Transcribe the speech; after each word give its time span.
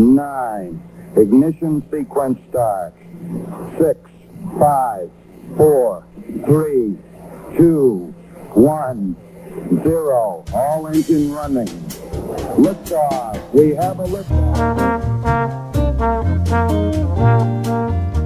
nine. 0.00 0.82
Ignition 1.16 1.82
sequence 1.90 2.38
start. 2.48 2.94
Six, 3.78 3.98
five, 4.58 5.10
four, 5.56 6.04
three, 6.46 6.96
two, 7.56 8.14
one, 8.54 9.16
zero. 9.82 10.44
All 10.54 10.86
engine 10.86 11.32
running. 11.32 11.68
Liftoff. 12.56 13.52
We 13.52 13.74
have 13.74 14.00
a 14.00 14.04
liftoff. 14.04 15.40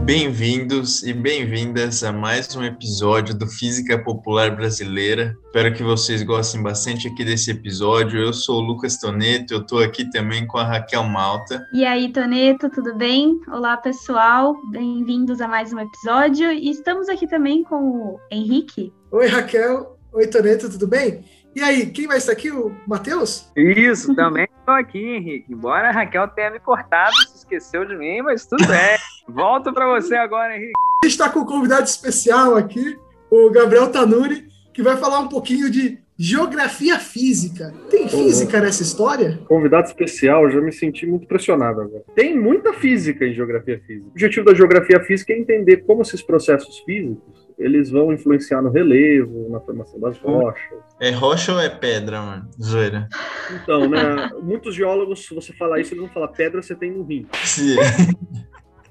Bem-vindos 0.04 1.02
e 1.02 1.14
bem-vindas 1.14 2.04
a 2.04 2.12
mais 2.12 2.54
um 2.54 2.62
episódio 2.62 3.34
do 3.34 3.46
Física 3.46 3.98
Popular 3.98 4.54
Brasileira. 4.54 5.34
Espero 5.46 5.72
que 5.72 5.82
vocês 5.82 6.22
gostem 6.22 6.62
bastante 6.62 7.08
aqui 7.08 7.24
desse 7.24 7.52
episódio. 7.52 8.20
Eu 8.20 8.34
sou 8.34 8.58
o 8.58 8.60
Lucas 8.60 8.98
Toneto, 8.98 9.54
eu 9.54 9.62
estou 9.62 9.82
aqui 9.82 10.10
também 10.10 10.46
com 10.46 10.58
a 10.58 10.64
Raquel 10.64 11.04
Malta. 11.04 11.66
E 11.72 11.86
aí, 11.86 12.12
Toneto, 12.12 12.68
tudo 12.68 12.94
bem? 12.94 13.40
Olá, 13.48 13.78
pessoal. 13.78 14.54
Bem-vindos 14.70 15.40
a 15.40 15.48
mais 15.48 15.72
um 15.72 15.78
episódio. 15.78 16.52
E 16.52 16.68
estamos 16.68 17.08
aqui 17.08 17.26
também 17.26 17.64
com 17.64 17.76
o 17.76 18.20
Henrique. 18.30 18.92
Oi, 19.10 19.26
Raquel. 19.26 19.98
Oi, 20.12 20.26
Toneto, 20.26 20.68
tudo 20.68 20.86
bem? 20.86 21.24
E 21.54 21.62
aí, 21.62 21.86
quem 21.86 22.08
vai 22.08 22.18
estar 22.18 22.32
aqui? 22.32 22.50
O 22.50 22.74
Matheus? 22.84 23.48
Isso, 23.56 24.12
também 24.16 24.48
estou 24.58 24.74
aqui, 24.74 24.98
Henrique. 24.98 25.52
Embora 25.52 25.88
a 25.88 25.92
Raquel 25.92 26.26
tenha 26.28 26.50
me 26.50 26.58
cortado, 26.58 27.14
se 27.28 27.36
esqueceu 27.36 27.84
de 27.84 27.96
mim, 27.96 28.22
mas 28.22 28.44
tudo 28.44 28.66
bem. 28.66 28.98
Volto 29.28 29.72
para 29.72 29.86
você 29.88 30.16
agora, 30.16 30.56
Henrique. 30.56 30.72
A 31.04 31.06
gente 31.06 31.12
está 31.12 31.30
com 31.30 31.40
um 31.40 31.46
convidado 31.46 31.84
especial 31.84 32.56
aqui, 32.56 32.98
o 33.30 33.50
Gabriel 33.50 33.88
Tanuri, 33.92 34.48
que 34.72 34.82
vai 34.82 34.96
falar 34.96 35.20
um 35.20 35.28
pouquinho 35.28 35.70
de 35.70 35.96
geografia 36.18 36.98
física. 36.98 37.72
Tem 37.88 38.08
física 38.08 38.60
nessa 38.60 38.82
história? 38.82 39.40
Convidado 39.46 39.86
especial, 39.86 40.50
já 40.50 40.60
me 40.60 40.72
senti 40.72 41.06
muito 41.06 41.28
pressionado 41.28 41.82
agora. 41.82 42.04
Tem 42.16 42.36
muita 42.36 42.72
física 42.72 43.24
em 43.24 43.32
geografia 43.32 43.80
física. 43.86 44.06
O 44.06 44.10
objetivo 44.10 44.44
da 44.44 44.54
geografia 44.54 44.98
física 45.04 45.32
é 45.32 45.38
entender 45.38 45.78
como 45.78 46.02
esses 46.02 46.20
processos 46.20 46.80
físicos 46.80 47.43
eles 47.58 47.90
vão 47.90 48.12
influenciar 48.12 48.60
no 48.62 48.70
relevo, 48.70 49.48
na 49.50 49.60
formação 49.60 49.98
das 50.00 50.18
rochas. 50.18 50.78
É 51.00 51.10
rocha 51.10 51.52
ou 51.52 51.60
é 51.60 51.68
pedra, 51.68 52.20
mano? 52.20 52.50
Zoeira. 52.60 53.08
Então, 53.50 53.88
né? 53.88 54.30
Muitos 54.42 54.74
geólogos, 54.74 55.26
se 55.26 55.34
você 55.34 55.52
falar 55.52 55.80
isso, 55.80 55.94
eles 55.94 56.04
vão 56.04 56.12
falar 56.12 56.28
pedra 56.28 56.62
você 56.62 56.74
tem 56.74 56.90
no 56.90 57.04
rim. 57.04 57.26
Sim. 57.44 57.76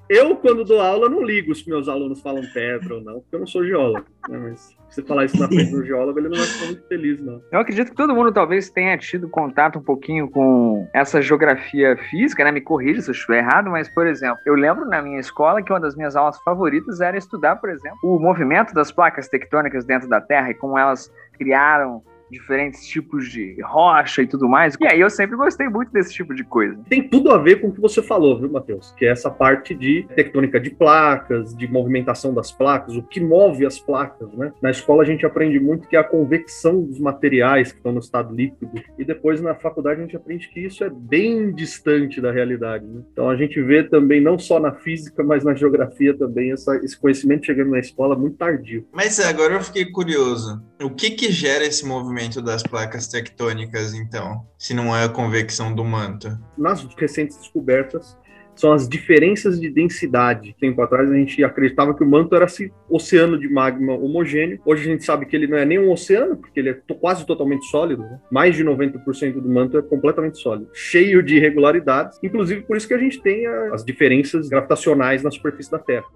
Eu, 0.08 0.36
quando 0.36 0.64
dou 0.64 0.80
aula, 0.80 1.08
não 1.08 1.22
ligo 1.22 1.54
se 1.54 1.68
meus 1.68 1.88
alunos 1.88 2.20
falam 2.20 2.42
pedra 2.52 2.96
ou 2.96 3.00
não, 3.00 3.20
porque 3.20 3.34
eu 3.36 3.40
não 3.40 3.46
sou 3.46 3.64
geólogo. 3.64 4.04
Né? 4.28 4.38
Mas 4.38 4.76
se 4.90 4.96
você 4.96 5.02
falar 5.02 5.24
isso 5.24 5.38
na 5.38 5.48
frente 5.48 5.70
do 5.70 5.84
geólogo, 5.84 6.18
ele 6.18 6.28
não 6.28 6.36
vai 6.36 6.46
ficar 6.46 6.66
muito 6.66 6.86
feliz, 6.86 7.20
não. 7.20 7.42
Eu 7.50 7.58
acredito 7.58 7.90
que 7.90 7.96
todo 7.96 8.14
mundo 8.14 8.30
talvez 8.30 8.68
tenha 8.68 8.96
tido 8.98 9.28
contato 9.28 9.78
um 9.78 9.82
pouquinho 9.82 10.28
com 10.28 10.86
essa 10.92 11.22
geografia 11.22 11.96
física, 12.10 12.44
né? 12.44 12.52
Me 12.52 12.60
corrija 12.60 13.00
se 13.00 13.10
eu 13.10 13.12
estiver 13.12 13.38
errado, 13.38 13.70
mas, 13.70 13.88
por 13.88 14.06
exemplo, 14.06 14.38
eu 14.44 14.54
lembro 14.54 14.84
na 14.84 15.00
minha 15.00 15.18
escola 15.18 15.62
que 15.62 15.72
uma 15.72 15.80
das 15.80 15.96
minhas 15.96 16.14
aulas 16.14 16.38
favoritas 16.42 17.00
era 17.00 17.16
estudar, 17.16 17.56
por 17.56 17.70
exemplo, 17.70 17.98
o 18.02 18.18
movimento 18.18 18.74
das 18.74 18.92
placas 18.92 19.28
tectônicas 19.28 19.84
dentro 19.84 20.08
da 20.08 20.20
Terra 20.20 20.50
e 20.50 20.54
como 20.54 20.78
elas 20.78 21.10
criaram 21.32 22.02
diferentes 22.30 22.86
tipos 22.86 23.28
de 23.30 23.56
rocha 23.62 24.22
e 24.22 24.26
tudo 24.26 24.48
mais. 24.48 24.76
E 24.80 24.86
aí 24.86 25.00
eu 25.00 25.10
sempre 25.10 25.36
gostei 25.36 25.68
muito 25.68 25.92
desse 25.92 26.12
tipo 26.12 26.34
de 26.34 26.44
coisa. 26.44 26.78
Tem 26.88 27.08
tudo 27.08 27.30
a 27.30 27.38
ver 27.38 27.60
com 27.60 27.68
o 27.68 27.72
que 27.72 27.80
você 27.80 28.02
falou, 28.02 28.38
viu, 28.38 28.50
Matheus? 28.50 28.92
Que 28.96 29.06
é 29.06 29.10
essa 29.10 29.30
parte 29.30 29.74
de 29.74 30.06
tectônica 30.14 30.60
de 30.60 30.70
placas, 30.70 31.54
de 31.54 31.66
movimentação 31.68 32.34
das 32.34 32.52
placas, 32.52 32.96
o 32.96 33.02
que 33.02 33.20
move 33.20 33.66
as 33.66 33.78
placas, 33.78 34.32
né? 34.34 34.52
Na 34.62 34.70
escola 34.70 35.02
a 35.02 35.06
gente 35.06 35.24
aprende 35.24 35.58
muito 35.60 35.88
que 35.88 35.96
é 35.96 35.98
a 35.98 36.04
convecção 36.04 36.82
dos 36.82 36.98
materiais 36.98 37.72
que 37.72 37.78
estão 37.78 37.92
no 37.92 38.00
estado 38.00 38.34
líquido. 38.34 38.72
E 38.98 39.04
depois 39.04 39.40
na 39.40 39.54
faculdade 39.54 40.00
a 40.00 40.04
gente 40.04 40.16
aprende 40.16 40.48
que 40.48 40.60
isso 40.60 40.84
é 40.84 40.90
bem 40.90 41.52
distante 41.52 42.20
da 42.20 42.32
realidade. 42.32 42.84
Né? 42.84 43.02
Então 43.12 43.28
a 43.28 43.36
gente 43.36 43.60
vê 43.62 43.82
também, 43.82 44.20
não 44.20 44.38
só 44.38 44.58
na 44.58 44.72
física, 44.72 45.22
mas 45.22 45.44
na 45.44 45.54
geografia 45.54 46.16
também, 46.16 46.52
essa, 46.52 46.76
esse 46.76 46.98
conhecimento 46.98 47.46
chegando 47.46 47.70
na 47.70 47.78
escola 47.78 48.16
muito 48.16 48.36
tardio. 48.36 48.86
Mas 48.92 49.20
agora 49.20 49.54
eu 49.54 49.60
fiquei 49.60 49.86
curioso. 49.86 50.62
O 50.82 50.90
que 50.90 51.10
que 51.10 51.30
gera 51.30 51.64
esse 51.64 51.86
movimento? 51.86 52.13
Movimento 52.14 52.40
das 52.40 52.62
placas 52.62 53.08
tectônicas, 53.08 53.92
então, 53.92 54.46
se 54.56 54.72
não 54.72 54.94
é 54.94 55.04
a 55.04 55.08
convecção 55.08 55.74
do 55.74 55.84
manto? 55.84 56.38
Nas 56.56 56.84
recentes 56.96 57.36
descobertas, 57.36 58.16
são 58.54 58.72
as 58.72 58.88
diferenças 58.88 59.60
de 59.60 59.68
densidade. 59.68 60.54
Tempo 60.60 60.80
atrás 60.80 61.10
a 61.10 61.14
gente 61.14 61.42
acreditava 61.42 61.92
que 61.92 62.04
o 62.04 62.06
manto 62.06 62.36
era 62.36 62.44
esse 62.44 62.72
oceano 62.88 63.36
de 63.36 63.48
magma 63.48 63.94
homogêneo. 63.94 64.60
Hoje 64.64 64.88
a 64.88 64.92
gente 64.92 65.04
sabe 65.04 65.26
que 65.26 65.34
ele 65.34 65.48
não 65.48 65.58
é 65.58 65.64
nem 65.64 65.80
um 65.80 65.90
oceano, 65.90 66.36
porque 66.36 66.60
ele 66.60 66.70
é 66.70 66.74
quase 67.00 67.26
totalmente 67.26 67.66
sólido. 67.66 68.02
Né? 68.02 68.20
Mais 68.30 68.54
de 68.54 68.64
90% 68.64 69.40
do 69.40 69.48
manto 69.48 69.76
é 69.76 69.82
completamente 69.82 70.38
sólido, 70.38 70.70
cheio 70.72 71.20
de 71.20 71.34
irregularidades. 71.34 72.16
Inclusive 72.22 72.62
por 72.62 72.76
isso 72.76 72.86
que 72.86 72.94
a 72.94 72.98
gente 72.98 73.20
tem 73.20 73.44
as 73.72 73.84
diferenças 73.84 74.48
gravitacionais 74.48 75.24
na 75.24 75.32
superfície 75.32 75.72
da 75.72 75.80
Terra 75.80 76.06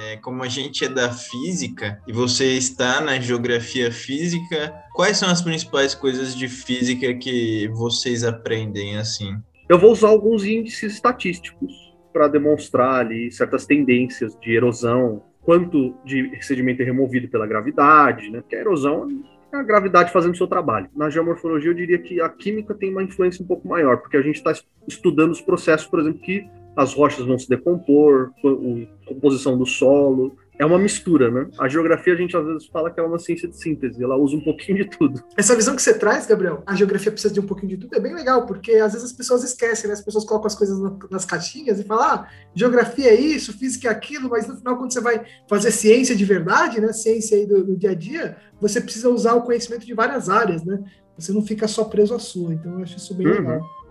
é, 0.00 0.16
como 0.16 0.42
a 0.42 0.48
gente 0.48 0.84
é 0.84 0.88
da 0.88 1.10
física 1.12 2.00
e 2.06 2.12
você 2.12 2.56
está 2.56 3.00
na 3.00 3.18
geografia 3.20 3.90
física, 3.92 4.74
quais 4.94 5.16
são 5.16 5.28
as 5.28 5.42
principais 5.42 5.94
coisas 5.94 6.34
de 6.34 6.48
física 6.48 7.12
que 7.14 7.68
vocês 7.68 8.24
aprendem 8.24 8.96
assim? 8.96 9.36
Eu 9.68 9.78
vou 9.78 9.92
usar 9.92 10.08
alguns 10.08 10.44
índices 10.44 10.94
estatísticos 10.94 11.72
para 12.12 12.28
demonstrar 12.28 13.00
ali 13.00 13.30
certas 13.32 13.64
tendências 13.64 14.36
de 14.40 14.54
erosão, 14.54 15.22
quanto 15.42 15.94
de 16.04 16.30
sedimento 16.42 16.82
é 16.82 16.84
removido 16.84 17.28
pela 17.28 17.46
gravidade, 17.46 18.30
né? 18.30 18.40
Porque 18.40 18.56
a 18.56 18.60
erosão 18.60 19.08
é 19.52 19.56
a 19.56 19.62
gravidade 19.62 20.12
fazendo 20.12 20.34
o 20.34 20.36
seu 20.36 20.46
trabalho. 20.46 20.88
Na 20.94 21.10
geomorfologia, 21.10 21.70
eu 21.70 21.74
diria 21.74 21.98
que 21.98 22.20
a 22.20 22.28
química 22.28 22.74
tem 22.74 22.90
uma 22.90 23.02
influência 23.02 23.42
um 23.42 23.46
pouco 23.46 23.66
maior, 23.66 23.98
porque 23.98 24.16
a 24.16 24.22
gente 24.22 24.36
está 24.36 24.52
estudando 24.86 25.32
os 25.32 25.40
processos, 25.40 25.86
por 25.86 26.00
exemplo, 26.00 26.20
que 26.20 26.46
as 26.76 26.94
rochas 26.94 27.24
vão 27.26 27.38
se 27.38 27.48
decompor, 27.48 28.30
a 28.44 29.08
composição 29.08 29.56
do 29.56 29.66
solo. 29.66 30.36
É 30.58 30.66
uma 30.66 30.78
mistura, 30.78 31.30
né? 31.30 31.48
A 31.58 31.66
geografia 31.66 32.12
a 32.12 32.16
gente 32.16 32.36
às 32.36 32.44
vezes 32.44 32.66
fala 32.66 32.90
que 32.90 33.00
é 33.00 33.02
uma 33.02 33.18
ciência 33.18 33.48
de 33.48 33.56
síntese, 33.56 34.02
ela 34.04 34.16
usa 34.16 34.36
um 34.36 34.40
pouquinho 34.40 34.78
de 34.78 34.96
tudo. 34.96 35.20
Essa 35.36 35.56
visão 35.56 35.74
que 35.74 35.82
você 35.82 35.94
traz, 35.94 36.26
Gabriel, 36.26 36.62
a 36.66 36.74
geografia 36.74 37.10
precisa 37.10 37.32
de 37.32 37.40
um 37.40 37.46
pouquinho 37.46 37.70
de 37.70 37.76
tudo, 37.78 37.96
é 37.96 37.98
bem 37.98 38.14
legal, 38.14 38.46
porque 38.46 38.72
às 38.72 38.92
vezes 38.92 39.10
as 39.10 39.16
pessoas 39.16 39.42
esquecem, 39.42 39.88
né? 39.88 39.94
As 39.94 40.02
pessoas 40.02 40.24
colocam 40.24 40.46
as 40.46 40.54
coisas 40.54 40.78
nas 41.10 41.24
caixinhas 41.24 41.80
e 41.80 41.84
falam, 41.84 42.04
ah, 42.04 42.28
geografia 42.54 43.08
é 43.08 43.20
isso, 43.20 43.58
física 43.58 43.88
é 43.88 43.90
aquilo, 43.90 44.28
mas 44.28 44.46
no 44.46 44.56
final, 44.56 44.76
quando 44.76 44.92
você 44.92 45.00
vai 45.00 45.24
fazer 45.48 45.72
ciência 45.72 46.14
de 46.14 46.24
verdade, 46.24 46.80
né? 46.80 46.92
Ciência 46.92 47.36
aí 47.36 47.46
do, 47.46 47.64
do 47.64 47.76
dia 47.76 47.90
a 47.90 47.94
dia, 47.94 48.36
você 48.60 48.80
precisa 48.80 49.08
usar 49.08 49.34
o 49.34 49.42
conhecimento 49.42 49.84
de 49.84 49.94
várias 49.94 50.28
áreas, 50.28 50.62
né? 50.62 50.78
Você 51.18 51.32
não 51.32 51.42
fica 51.42 51.66
só 51.66 51.84
preso 51.84 52.14
à 52.14 52.18
sua. 52.18 52.54
Então, 52.54 52.74
eu 52.74 52.82
acho 52.82 52.98
isso 52.98 53.14
bem 53.14 53.26
uhum. 53.26 53.32
legal. 53.32 53.81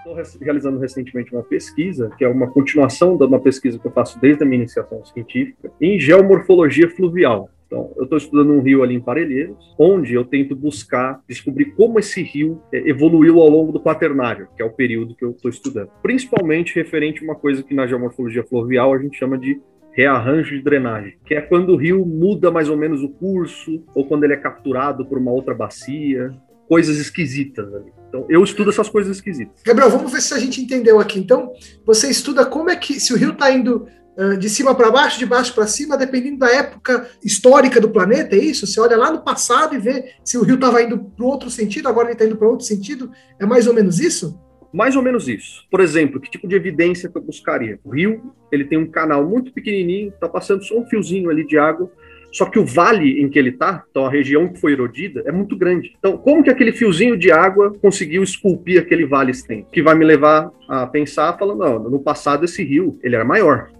Estou 0.00 0.16
realizando 0.40 0.78
recentemente 0.78 1.32
uma 1.32 1.42
pesquisa, 1.42 2.10
que 2.16 2.24
é 2.24 2.28
uma 2.28 2.50
continuação 2.50 3.16
de 3.16 3.24
uma 3.24 3.40
pesquisa 3.40 3.78
que 3.78 3.86
eu 3.86 3.92
faço 3.92 4.18
desde 4.20 4.42
a 4.42 4.46
minha 4.46 4.62
iniciação 4.62 5.04
científica, 5.04 5.70
em 5.80 5.98
geomorfologia 5.98 6.88
fluvial. 6.90 7.50
Então, 7.66 7.92
eu 7.96 8.02
estou 8.02 8.18
estudando 8.18 8.52
um 8.52 8.60
rio 8.60 8.82
ali 8.82 8.96
em 8.96 9.00
Parelheiros, 9.00 9.76
onde 9.78 10.12
eu 10.12 10.24
tento 10.24 10.56
buscar 10.56 11.20
descobrir 11.28 11.66
como 11.76 12.00
esse 12.00 12.20
rio 12.20 12.60
é, 12.72 12.88
evoluiu 12.88 13.40
ao 13.40 13.48
longo 13.48 13.70
do 13.70 13.80
quaternário, 13.80 14.48
que 14.56 14.62
é 14.62 14.64
o 14.64 14.72
período 14.72 15.14
que 15.14 15.24
eu 15.24 15.30
estou 15.30 15.48
estudando. 15.48 15.88
Principalmente 16.02 16.74
referente 16.74 17.20
a 17.20 17.24
uma 17.24 17.36
coisa 17.36 17.62
que 17.62 17.72
na 17.72 17.86
geomorfologia 17.86 18.42
fluvial 18.42 18.92
a 18.92 18.98
gente 18.98 19.16
chama 19.16 19.38
de 19.38 19.60
rearranjo 19.92 20.56
de 20.56 20.62
drenagem, 20.62 21.14
que 21.24 21.34
é 21.34 21.40
quando 21.40 21.70
o 21.70 21.76
rio 21.76 22.04
muda 22.04 22.50
mais 22.50 22.68
ou 22.68 22.76
menos 22.76 23.04
o 23.04 23.08
curso, 23.08 23.84
ou 23.94 24.04
quando 24.04 24.24
ele 24.24 24.32
é 24.32 24.36
capturado 24.36 25.04
por 25.04 25.18
uma 25.18 25.30
outra 25.30 25.54
bacia, 25.54 26.32
coisas 26.70 26.98
esquisitas 26.98 27.66
ali. 27.74 27.92
Então, 28.08 28.24
eu 28.28 28.44
estudo 28.44 28.70
essas 28.70 28.88
coisas 28.88 29.16
esquisitas. 29.16 29.60
Gabriel, 29.64 29.90
vamos 29.90 30.12
ver 30.12 30.20
se 30.20 30.32
a 30.32 30.38
gente 30.38 30.60
entendeu 30.60 31.00
aqui. 31.00 31.18
Então, 31.18 31.52
você 31.84 32.08
estuda 32.08 32.46
como 32.46 32.70
é 32.70 32.76
que, 32.76 33.00
se 33.00 33.12
o 33.12 33.16
rio 33.16 33.32
está 33.32 33.50
indo 33.50 33.88
uh, 34.16 34.36
de 34.36 34.48
cima 34.48 34.72
para 34.72 34.88
baixo, 34.88 35.18
de 35.18 35.26
baixo 35.26 35.52
para 35.52 35.66
cima, 35.66 35.96
dependendo 35.96 36.38
da 36.38 36.48
época 36.48 37.10
histórica 37.24 37.80
do 37.80 37.90
planeta, 37.90 38.36
é 38.36 38.38
isso? 38.38 38.68
Você 38.68 38.78
olha 38.80 38.96
lá 38.96 39.10
no 39.10 39.24
passado 39.24 39.74
e 39.74 39.80
vê 39.80 40.12
se 40.24 40.38
o 40.38 40.44
rio 40.44 40.54
estava 40.54 40.80
indo 40.80 40.96
para 40.96 41.26
outro 41.26 41.50
sentido, 41.50 41.88
agora 41.88 42.06
ele 42.06 42.12
está 42.12 42.24
indo 42.24 42.36
para 42.36 42.46
outro 42.46 42.64
sentido. 42.64 43.10
É 43.40 43.44
mais 43.44 43.66
ou 43.66 43.74
menos 43.74 43.98
isso? 43.98 44.38
Mais 44.72 44.94
ou 44.94 45.02
menos 45.02 45.26
isso. 45.26 45.66
Por 45.72 45.80
exemplo, 45.80 46.20
que 46.20 46.30
tipo 46.30 46.46
de 46.46 46.54
evidência 46.54 47.08
que 47.08 47.18
eu 47.18 47.22
buscaria? 47.22 47.80
O 47.82 47.90
rio, 47.90 48.32
ele 48.52 48.64
tem 48.64 48.78
um 48.78 48.88
canal 48.88 49.28
muito 49.28 49.52
pequenininho, 49.52 50.10
está 50.10 50.28
passando 50.28 50.62
só 50.62 50.78
um 50.78 50.86
fiozinho 50.86 51.30
ali 51.30 51.44
de 51.44 51.58
água, 51.58 51.90
só 52.32 52.46
que 52.46 52.58
o 52.58 52.64
vale 52.64 53.20
em 53.20 53.28
que 53.28 53.38
ele 53.38 53.50
está, 53.50 53.84
então 53.90 54.06
a 54.06 54.10
região 54.10 54.48
que 54.48 54.60
foi 54.60 54.72
erodida, 54.72 55.22
é 55.26 55.32
muito 55.32 55.56
grande. 55.56 55.94
Então, 55.98 56.16
como 56.16 56.42
que 56.42 56.50
aquele 56.50 56.72
fiozinho 56.72 57.16
de 57.16 57.30
água 57.30 57.74
conseguiu 57.80 58.22
esculpir 58.22 58.80
aquele 58.80 59.04
vale 59.04 59.30
extenso? 59.30 59.70
Que 59.70 59.82
vai 59.82 59.94
me 59.94 60.04
levar 60.04 60.50
a 60.68 60.86
pensar, 60.86 61.36
falando, 61.38 61.58
não, 61.58 61.90
no 61.90 62.00
passado 62.00 62.44
esse 62.44 62.62
rio, 62.62 62.98
ele 63.02 63.16
era 63.16 63.24
maior 63.24 63.70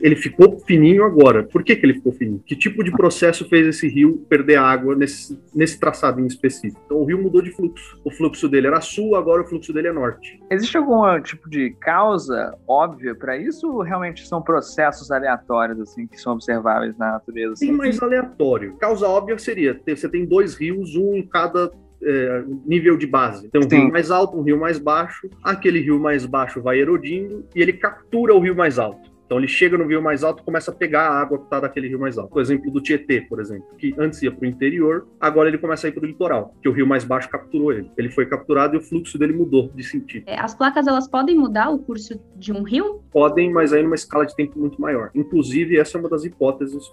ele 0.00 0.16
ficou 0.16 0.58
fininho 0.60 1.04
agora. 1.04 1.44
Por 1.44 1.62
que, 1.62 1.74
que 1.76 1.84
ele 1.84 1.94
ficou 1.94 2.12
fininho? 2.12 2.42
Que 2.44 2.56
tipo 2.56 2.82
de 2.82 2.90
processo 2.90 3.48
fez 3.48 3.66
esse 3.66 3.88
rio 3.88 4.24
perder 4.28 4.56
água 4.56 4.94
nesse, 4.94 5.38
nesse 5.54 5.78
traçado 5.78 6.20
em 6.20 6.26
específico? 6.26 6.80
Então 6.84 6.98
o 6.98 7.04
rio 7.04 7.22
mudou 7.22 7.42
de 7.42 7.50
fluxo. 7.50 8.00
O 8.04 8.10
fluxo 8.10 8.48
dele 8.48 8.66
era 8.66 8.80
sul, 8.80 9.16
agora 9.16 9.42
o 9.42 9.44
fluxo 9.44 9.72
dele 9.72 9.88
é 9.88 9.92
norte. 9.92 10.40
Existe 10.50 10.76
algum 10.76 11.20
tipo 11.20 11.48
de 11.48 11.70
causa 11.80 12.56
óbvia 12.66 13.14
para 13.14 13.36
isso 13.36 13.70
ou 13.70 13.82
realmente 13.82 14.26
são 14.26 14.40
processos 14.42 15.10
aleatórios 15.10 15.80
assim 15.80 16.06
que 16.06 16.20
são 16.20 16.32
observáveis 16.34 16.96
na 16.96 17.12
natureza? 17.12 17.54
Tem 17.58 17.72
mais 17.72 18.00
aleatório. 18.02 18.76
Causa 18.76 19.06
óbvia 19.08 19.38
seria, 19.38 19.78
você 19.86 20.08
tem 20.08 20.24
dois 20.24 20.54
rios, 20.54 20.96
um 20.96 21.14
em 21.14 21.22
cada 21.22 21.70
é, 22.02 22.44
nível 22.64 22.96
de 22.96 23.06
base. 23.06 23.48
Tem 23.48 23.60
um 23.60 23.68
Sim. 23.68 23.76
rio 23.76 23.92
mais 23.92 24.10
alto, 24.10 24.36
um 24.36 24.42
rio 24.42 24.58
mais 24.58 24.78
baixo. 24.78 25.28
Aquele 25.42 25.80
rio 25.80 25.98
mais 25.98 26.24
baixo 26.24 26.60
vai 26.62 26.78
erodindo 26.78 27.44
e 27.54 27.60
ele 27.60 27.72
captura 27.72 28.34
o 28.34 28.38
rio 28.38 28.54
mais 28.54 28.78
alto. 28.78 29.17
Então 29.28 29.36
ele 29.36 29.46
chega 29.46 29.76
no 29.76 29.86
rio 29.86 30.02
mais 30.02 30.24
alto 30.24 30.40
e 30.40 30.44
começa 30.44 30.70
a 30.70 30.74
pegar 30.74 31.02
a 31.02 31.20
água 31.20 31.36
que 31.36 31.44
está 31.44 31.60
daquele 31.60 31.86
rio 31.86 32.00
mais 32.00 32.16
alto. 32.16 32.34
O 32.34 32.40
exemplo 32.40 32.70
do 32.70 32.80
Tietê, 32.80 33.20
por 33.20 33.38
exemplo, 33.40 33.66
que 33.76 33.94
antes 33.98 34.22
ia 34.22 34.32
para 34.32 34.42
o 34.42 34.48
interior, 34.48 35.06
agora 35.20 35.50
ele 35.50 35.58
começa 35.58 35.86
a 35.86 35.88
ir 35.88 35.92
para 35.92 36.02
o 36.02 36.06
litoral, 36.06 36.54
que 36.62 36.68
o 36.68 36.72
rio 36.72 36.86
mais 36.86 37.04
baixo 37.04 37.28
capturou 37.28 37.70
ele. 37.70 37.90
Ele 37.98 38.08
foi 38.08 38.24
capturado 38.24 38.74
e 38.74 38.78
o 38.78 38.80
fluxo 38.80 39.18
dele 39.18 39.34
mudou 39.34 39.70
de 39.74 39.84
sentido. 39.84 40.24
É, 40.26 40.40
As 40.40 40.54
placas 40.54 40.86
elas 40.86 41.06
podem 41.06 41.36
mudar 41.36 41.68
o 41.68 41.78
curso 41.78 42.18
de 42.36 42.52
um 42.52 42.62
rio? 42.62 43.02
Podem, 43.12 43.52
mas 43.52 43.74
aí 43.74 43.82
numa 43.82 43.94
escala 43.94 44.24
de 44.24 44.34
tempo 44.34 44.58
muito 44.58 44.80
maior. 44.80 45.10
Inclusive, 45.14 45.76
essa 45.76 45.98
é 45.98 46.00
uma 46.00 46.08
das 46.08 46.24
hipóteses 46.24 46.88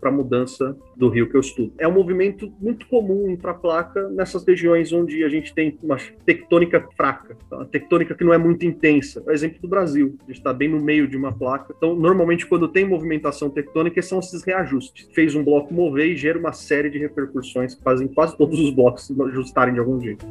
para 0.00 0.08
a 0.08 0.12
mudança 0.12 0.74
do 0.96 1.10
rio 1.10 1.28
que 1.28 1.36
eu 1.36 1.40
estudo. 1.40 1.74
É 1.76 1.86
um 1.86 1.92
movimento 1.92 2.50
muito 2.58 2.86
comum 2.86 3.36
para 3.36 3.50
a 3.50 3.54
placa 3.54 4.08
nessas 4.08 4.46
regiões 4.46 4.94
onde 4.94 5.22
a 5.24 5.28
gente 5.28 5.54
tem 5.54 5.78
uma 5.82 5.98
tectônica 6.24 6.88
fraca, 6.96 7.36
tá? 7.50 7.56
uma 7.56 7.66
tectônica 7.66 8.14
que 8.14 8.24
não 8.24 8.32
é 8.32 8.38
muito 8.38 8.64
intensa. 8.64 9.22
É 9.26 9.30
o 9.30 9.32
exemplo 9.32 9.60
do 9.60 9.68
Brasil. 9.68 10.16
A 10.20 10.26
gente 10.28 10.38
está 10.38 10.54
bem 10.54 10.70
no 10.70 10.80
meio 10.80 11.06
de 11.06 11.16
uma 11.16 11.32
placa. 11.32 11.65
Então, 11.70 11.94
normalmente, 11.94 12.46
quando 12.46 12.68
tem 12.68 12.86
movimentação 12.86 13.50
tectônica, 13.50 14.00
são 14.02 14.18
esses 14.18 14.42
reajustes. 14.42 15.08
Fez 15.12 15.34
um 15.34 15.44
bloco 15.44 15.72
mover 15.72 16.08
e 16.08 16.16
gera 16.16 16.38
uma 16.38 16.52
série 16.52 16.90
de 16.90 16.98
repercussões 16.98 17.74
que 17.74 17.82
fazem 17.82 18.08
quase 18.08 18.36
todos 18.36 18.58
os 18.58 18.70
blocos 18.70 19.06
se 19.06 19.22
ajustarem 19.22 19.74
de 19.74 19.80
algum 19.80 20.00
jeito. 20.00 20.26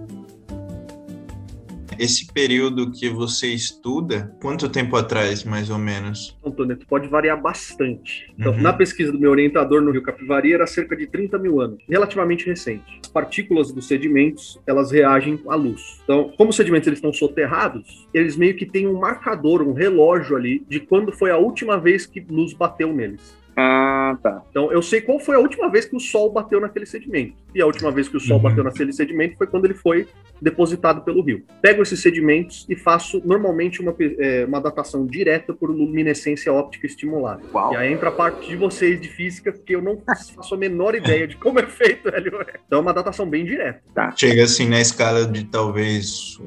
Esse 1.99 2.31
período 2.31 2.91
que 2.91 3.09
você 3.09 3.47
estuda, 3.47 4.35
quanto 4.41 4.69
tempo 4.69 4.95
atrás, 4.95 5.43
mais 5.43 5.69
ou 5.69 5.77
menos? 5.77 6.35
Então, 6.39 6.51
Toneto, 6.51 6.85
pode 6.87 7.07
variar 7.07 7.41
bastante. 7.41 8.31
Então, 8.37 8.53
Uhum. 8.53 8.61
na 8.61 8.73
pesquisa 8.73 9.11
do 9.11 9.19
meu 9.19 9.31
orientador 9.31 9.81
no 9.81 9.91
Rio 9.91 10.01
Capivari, 10.03 10.53
era 10.53 10.67
cerca 10.67 10.95
de 10.95 11.07
30 11.07 11.37
mil 11.37 11.59
anos, 11.61 11.79
relativamente 11.89 12.45
recente. 12.45 12.99
As 13.03 13.09
partículas 13.11 13.71
dos 13.71 13.87
sedimentos, 13.87 14.59
elas 14.67 14.91
reagem 14.91 15.39
à 15.47 15.55
luz. 15.55 15.99
Então, 16.03 16.31
como 16.37 16.49
os 16.49 16.55
sedimentos 16.55 16.87
eles 16.87 16.97
estão 16.99 17.13
soterrados, 17.13 18.07
eles 18.13 18.35
meio 18.35 18.55
que 18.55 18.65
têm 18.65 18.87
um 18.87 18.99
marcador, 18.99 19.61
um 19.61 19.73
relógio 19.73 20.35
ali, 20.35 20.63
de 20.69 20.79
quando 20.79 21.11
foi 21.11 21.31
a 21.31 21.37
última 21.37 21.77
vez 21.77 22.05
que 22.05 22.19
luz 22.29 22.53
bateu 22.53 22.93
neles. 22.93 23.35
Ah, 23.57 24.17
tá. 24.21 24.41
Então, 24.49 24.71
eu 24.71 24.81
sei 24.81 24.99
qual 25.01 25.19
foi 25.19 25.35
a 25.35 25.39
última 25.39 25.69
vez 25.69 25.85
que 25.85 25.95
o 25.95 25.99
Sol 25.99 26.31
bateu 26.31 26.59
naquele 26.59 26.85
sedimento. 26.85 27.35
E 27.53 27.61
a 27.61 27.65
última 27.65 27.89
vez 27.91 28.09
que 28.09 28.17
o 28.17 28.19
Sol 28.19 28.37
Uhum. 28.37 28.43
bateu 28.43 28.63
naquele 28.63 28.91
sedimento 28.91 29.37
foi 29.37 29.47
quando 29.47 29.63
ele 29.65 29.73
foi 29.73 30.07
depositado 30.41 31.01
pelo 31.01 31.21
rio. 31.21 31.43
Pego 31.61 31.81
esses 31.81 32.01
sedimentos 32.01 32.65
e 32.69 32.75
faço 32.75 33.21
normalmente 33.25 33.81
uma, 33.81 33.95
é, 33.99 34.43
uma 34.45 34.59
datação 34.59 35.05
direta 35.07 35.53
por 35.53 35.69
luminescência 35.69 36.51
óptica 36.51 36.85
estimulada. 36.85 37.41
Uau. 37.53 37.73
E 37.73 37.77
aí 37.77 37.93
entra 37.93 38.09
a 38.09 38.11
parte 38.11 38.47
de 38.49 38.57
vocês 38.57 38.99
de 38.99 39.07
física, 39.07 39.53
porque 39.53 39.73
eu 39.75 39.81
não 39.81 40.01
faço 40.05 40.53
a 40.53 40.57
menor 40.57 40.93
ideia 40.95 41.25
de 41.27 41.37
como 41.37 41.59
é 41.59 41.65
feito 41.65 42.09
o 42.09 42.11
LOE. 42.11 42.45
Então 42.67 42.79
é 42.79 42.81
uma 42.81 42.93
datação 42.93 43.29
bem 43.29 43.45
direta. 43.45 43.81
Chega 44.17 44.43
assim 44.43 44.67
na 44.67 44.81
escala 44.81 45.25
de 45.25 45.45
talvez 45.45 46.37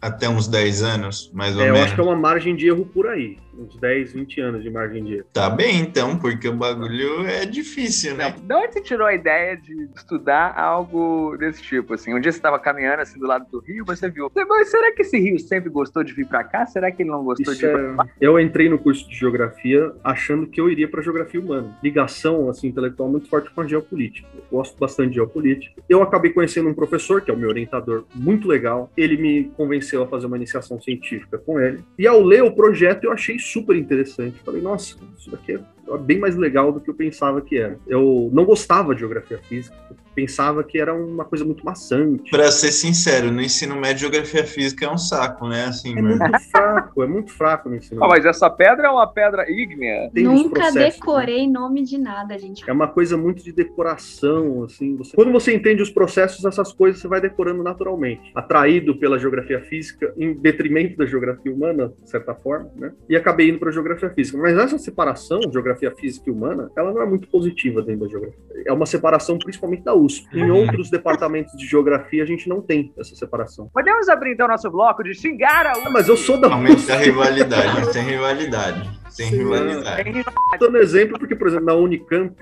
até 0.00 0.28
uns 0.28 0.48
10 0.48 0.82
anos, 0.82 1.30
mais 1.34 1.54
ou 1.56 1.62
É, 1.62 1.68
eu 1.68 1.72
menos. 1.72 1.86
acho 1.86 1.94
que 1.94 2.00
é 2.00 2.04
uma 2.04 2.16
margem 2.16 2.54
de 2.56 2.66
erro 2.68 2.84
por 2.86 3.06
aí. 3.06 3.36
Uns 3.58 3.76
10, 3.76 4.12
20 4.12 4.40
anos 4.40 4.62
de 4.62 4.70
margem 4.70 5.04
de 5.04 5.14
erro. 5.14 5.26
Tá 5.32 5.48
bem, 5.48 5.80
então, 5.80 6.18
porque 6.18 6.48
o 6.48 6.56
bagulho 6.56 7.26
é 7.26 7.46
difícil, 7.46 8.14
né? 8.16 8.34
De 8.42 8.54
onde 8.54 8.72
você 8.72 8.80
tirou 8.80 9.06
a 9.06 9.14
ideia 9.14 9.56
de 9.56 9.88
estudar 9.94 10.58
algo 10.58 11.36
desse 11.38 11.62
tipo? 11.62 11.94
Assim, 11.94 12.14
um 12.14 12.20
dia 12.20 12.32
você 12.32 12.38
estava 12.38 12.58
caminhando 12.58 13.00
assim 13.00 13.18
do 13.18 13.26
lado 13.26 13.46
do 13.50 13.60
rio, 13.60 13.84
você 13.84 14.10
viu. 14.10 14.30
Mas 14.48 14.70
será 14.70 14.92
que 14.92 15.02
esse 15.02 15.18
rio 15.18 15.38
sempre 15.38 15.70
gostou 15.70 16.02
de 16.02 16.12
vir 16.12 16.26
pra 16.26 16.44
cá? 16.44 16.66
Será 16.66 16.90
que 16.90 17.02
ele 17.02 17.10
não 17.10 17.24
gostou 17.24 17.52
Isso 17.52 17.60
de 17.60 17.66
vir 17.66 17.94
pra 17.94 18.04
é... 18.04 18.08
Eu 18.20 18.38
entrei 18.40 18.68
no 18.68 18.78
curso 18.78 19.08
de 19.08 19.16
geografia 19.16 19.92
achando 20.02 20.46
que 20.46 20.60
eu 20.60 20.68
iria 20.68 20.88
para 20.88 21.02
geografia 21.02 21.40
humana. 21.40 21.76
Ligação 21.82 22.48
assim 22.48 22.68
intelectual 22.68 23.08
muito 23.08 23.28
forte 23.28 23.50
com 23.50 23.60
a 23.60 23.66
geopolítica. 23.66 24.28
Eu 24.34 24.44
gosto 24.50 24.78
bastante 24.78 25.10
de 25.10 25.14
geopolítica. 25.16 25.82
Eu 25.88 26.02
acabei 26.02 26.32
conhecendo 26.32 26.68
um 26.68 26.74
professor 26.74 27.20
que 27.20 27.30
é 27.30 27.34
o 27.34 27.36
meu 27.36 27.48
orientador, 27.48 28.04
muito 28.14 28.48
legal. 28.48 28.90
Ele 28.96 29.16
me 29.16 29.44
convenceu 29.56 30.02
a 30.02 30.06
fazer 30.06 30.26
uma 30.26 30.36
iniciação 30.36 30.80
científica 30.80 31.38
com 31.38 31.60
ele. 31.60 31.84
E 31.98 32.06
ao 32.06 32.20
ler 32.20 32.42
o 32.42 32.52
projeto 32.52 33.04
eu 33.04 33.12
achei 33.12 33.38
super 33.44 33.76
interessante. 33.76 34.40
Falei, 34.44 34.62
nossa, 34.62 34.96
isso 35.16 35.30
daqui 35.30 35.52
é 35.52 35.98
bem 35.98 36.18
mais 36.18 36.36
legal 36.36 36.72
do 36.72 36.80
que 36.80 36.90
eu 36.90 36.94
pensava 36.94 37.40
que 37.40 37.58
era. 37.58 37.78
Eu 37.86 38.30
não 38.32 38.44
gostava 38.44 38.94
de 38.94 39.00
geografia 39.00 39.38
física. 39.38 39.76
Pensava 40.14 40.62
que 40.62 40.78
era 40.78 40.94
uma 40.94 41.24
coisa 41.24 41.44
muito 41.44 41.64
maçante. 41.64 42.30
Pra 42.30 42.50
ser 42.50 42.70
sincero, 42.72 43.30
no 43.30 43.40
ensino 43.42 43.76
médio, 43.76 44.00
geografia 44.00 44.44
física 44.44 44.86
é 44.86 44.90
um 44.90 44.98
saco, 44.98 45.48
né? 45.48 45.64
Assim, 45.66 45.96
É 45.96 46.00
mano. 46.02 46.18
muito 46.18 46.40
fraco, 46.50 47.02
é 47.02 47.06
muito 47.06 47.32
fraco 47.32 47.68
no 47.68 47.76
ensino. 47.76 48.02
Ah, 48.02 48.08
mas 48.08 48.24
essa 48.24 48.48
pedra 48.50 48.88
é 48.88 48.90
uma 48.90 49.06
pedra 49.06 49.50
ígnea. 49.50 50.10
Tem 50.12 50.24
Nunca 50.24 50.70
né? 50.70 50.90
decorei 50.90 51.48
nome 51.48 51.82
de 51.82 51.98
nada, 51.98 52.38
gente. 52.38 52.68
É 52.68 52.72
uma 52.72 52.88
coisa 52.88 53.16
muito 53.16 53.42
de 53.42 53.52
decoração, 53.52 54.64
assim. 54.64 54.96
Você... 54.96 55.16
Quando 55.16 55.32
você 55.32 55.54
entende 55.54 55.82
os 55.82 55.90
processos, 55.90 56.44
essas 56.44 56.72
coisas 56.72 57.00
você 57.00 57.08
vai 57.08 57.20
decorando 57.20 57.62
naturalmente. 57.62 58.30
Atraído 58.34 58.96
pela 58.96 59.18
geografia 59.18 59.60
física, 59.60 60.12
em 60.16 60.34
detrimento 60.34 60.96
da 60.96 61.06
geografia 61.06 61.52
humana, 61.52 61.92
de 62.02 62.10
certa 62.10 62.34
forma, 62.34 62.70
né? 62.76 62.92
E 63.08 63.16
acabei 63.16 63.48
indo 63.50 63.58
para 63.58 63.70
a 63.70 63.72
geografia 63.72 64.10
física. 64.10 64.38
Mas 64.38 64.56
essa 64.56 64.78
separação, 64.78 65.40
geografia 65.50 65.90
física 65.92 66.28
e 66.28 66.32
humana, 66.32 66.70
ela 66.76 66.92
não 66.92 67.02
é 67.02 67.06
muito 67.06 67.28
positiva 67.28 67.82
dentro 67.82 68.04
da 68.04 68.08
geografia. 68.08 68.38
É 68.66 68.72
uma 68.72 68.86
separação 68.86 69.38
principalmente 69.38 69.82
da 69.82 69.94
USP. 70.04 70.26
Em 70.38 70.50
outros 70.50 70.90
departamentos 70.90 71.56
de 71.56 71.66
geografia, 71.66 72.22
a 72.22 72.26
gente 72.26 72.48
não 72.48 72.60
tem 72.60 72.92
essa 72.98 73.14
separação. 73.14 73.70
Podemos 73.72 74.08
abrir 74.08 74.32
então 74.32 74.48
nosso 74.48 74.70
bloco 74.70 75.02
de 75.02 75.14
xingar 75.14 75.66
a 75.66 75.72
Ah, 75.72 75.90
mas 75.90 76.08
eu 76.08 76.16
sou 76.16 76.40
da 76.40 76.48
Aumenta 76.52 76.94
a 76.94 76.96
rivalidade, 76.96 77.92
tem 77.92 78.04
rivalidade. 78.04 79.00
Sim, 79.10 79.24
rivalidade. 79.30 80.24
dando 80.58 80.78
exemplo 80.78 81.18
porque, 81.18 81.36
por 81.36 81.46
exemplo, 81.46 81.66
na 81.66 81.74
Unicamp, 81.74 82.34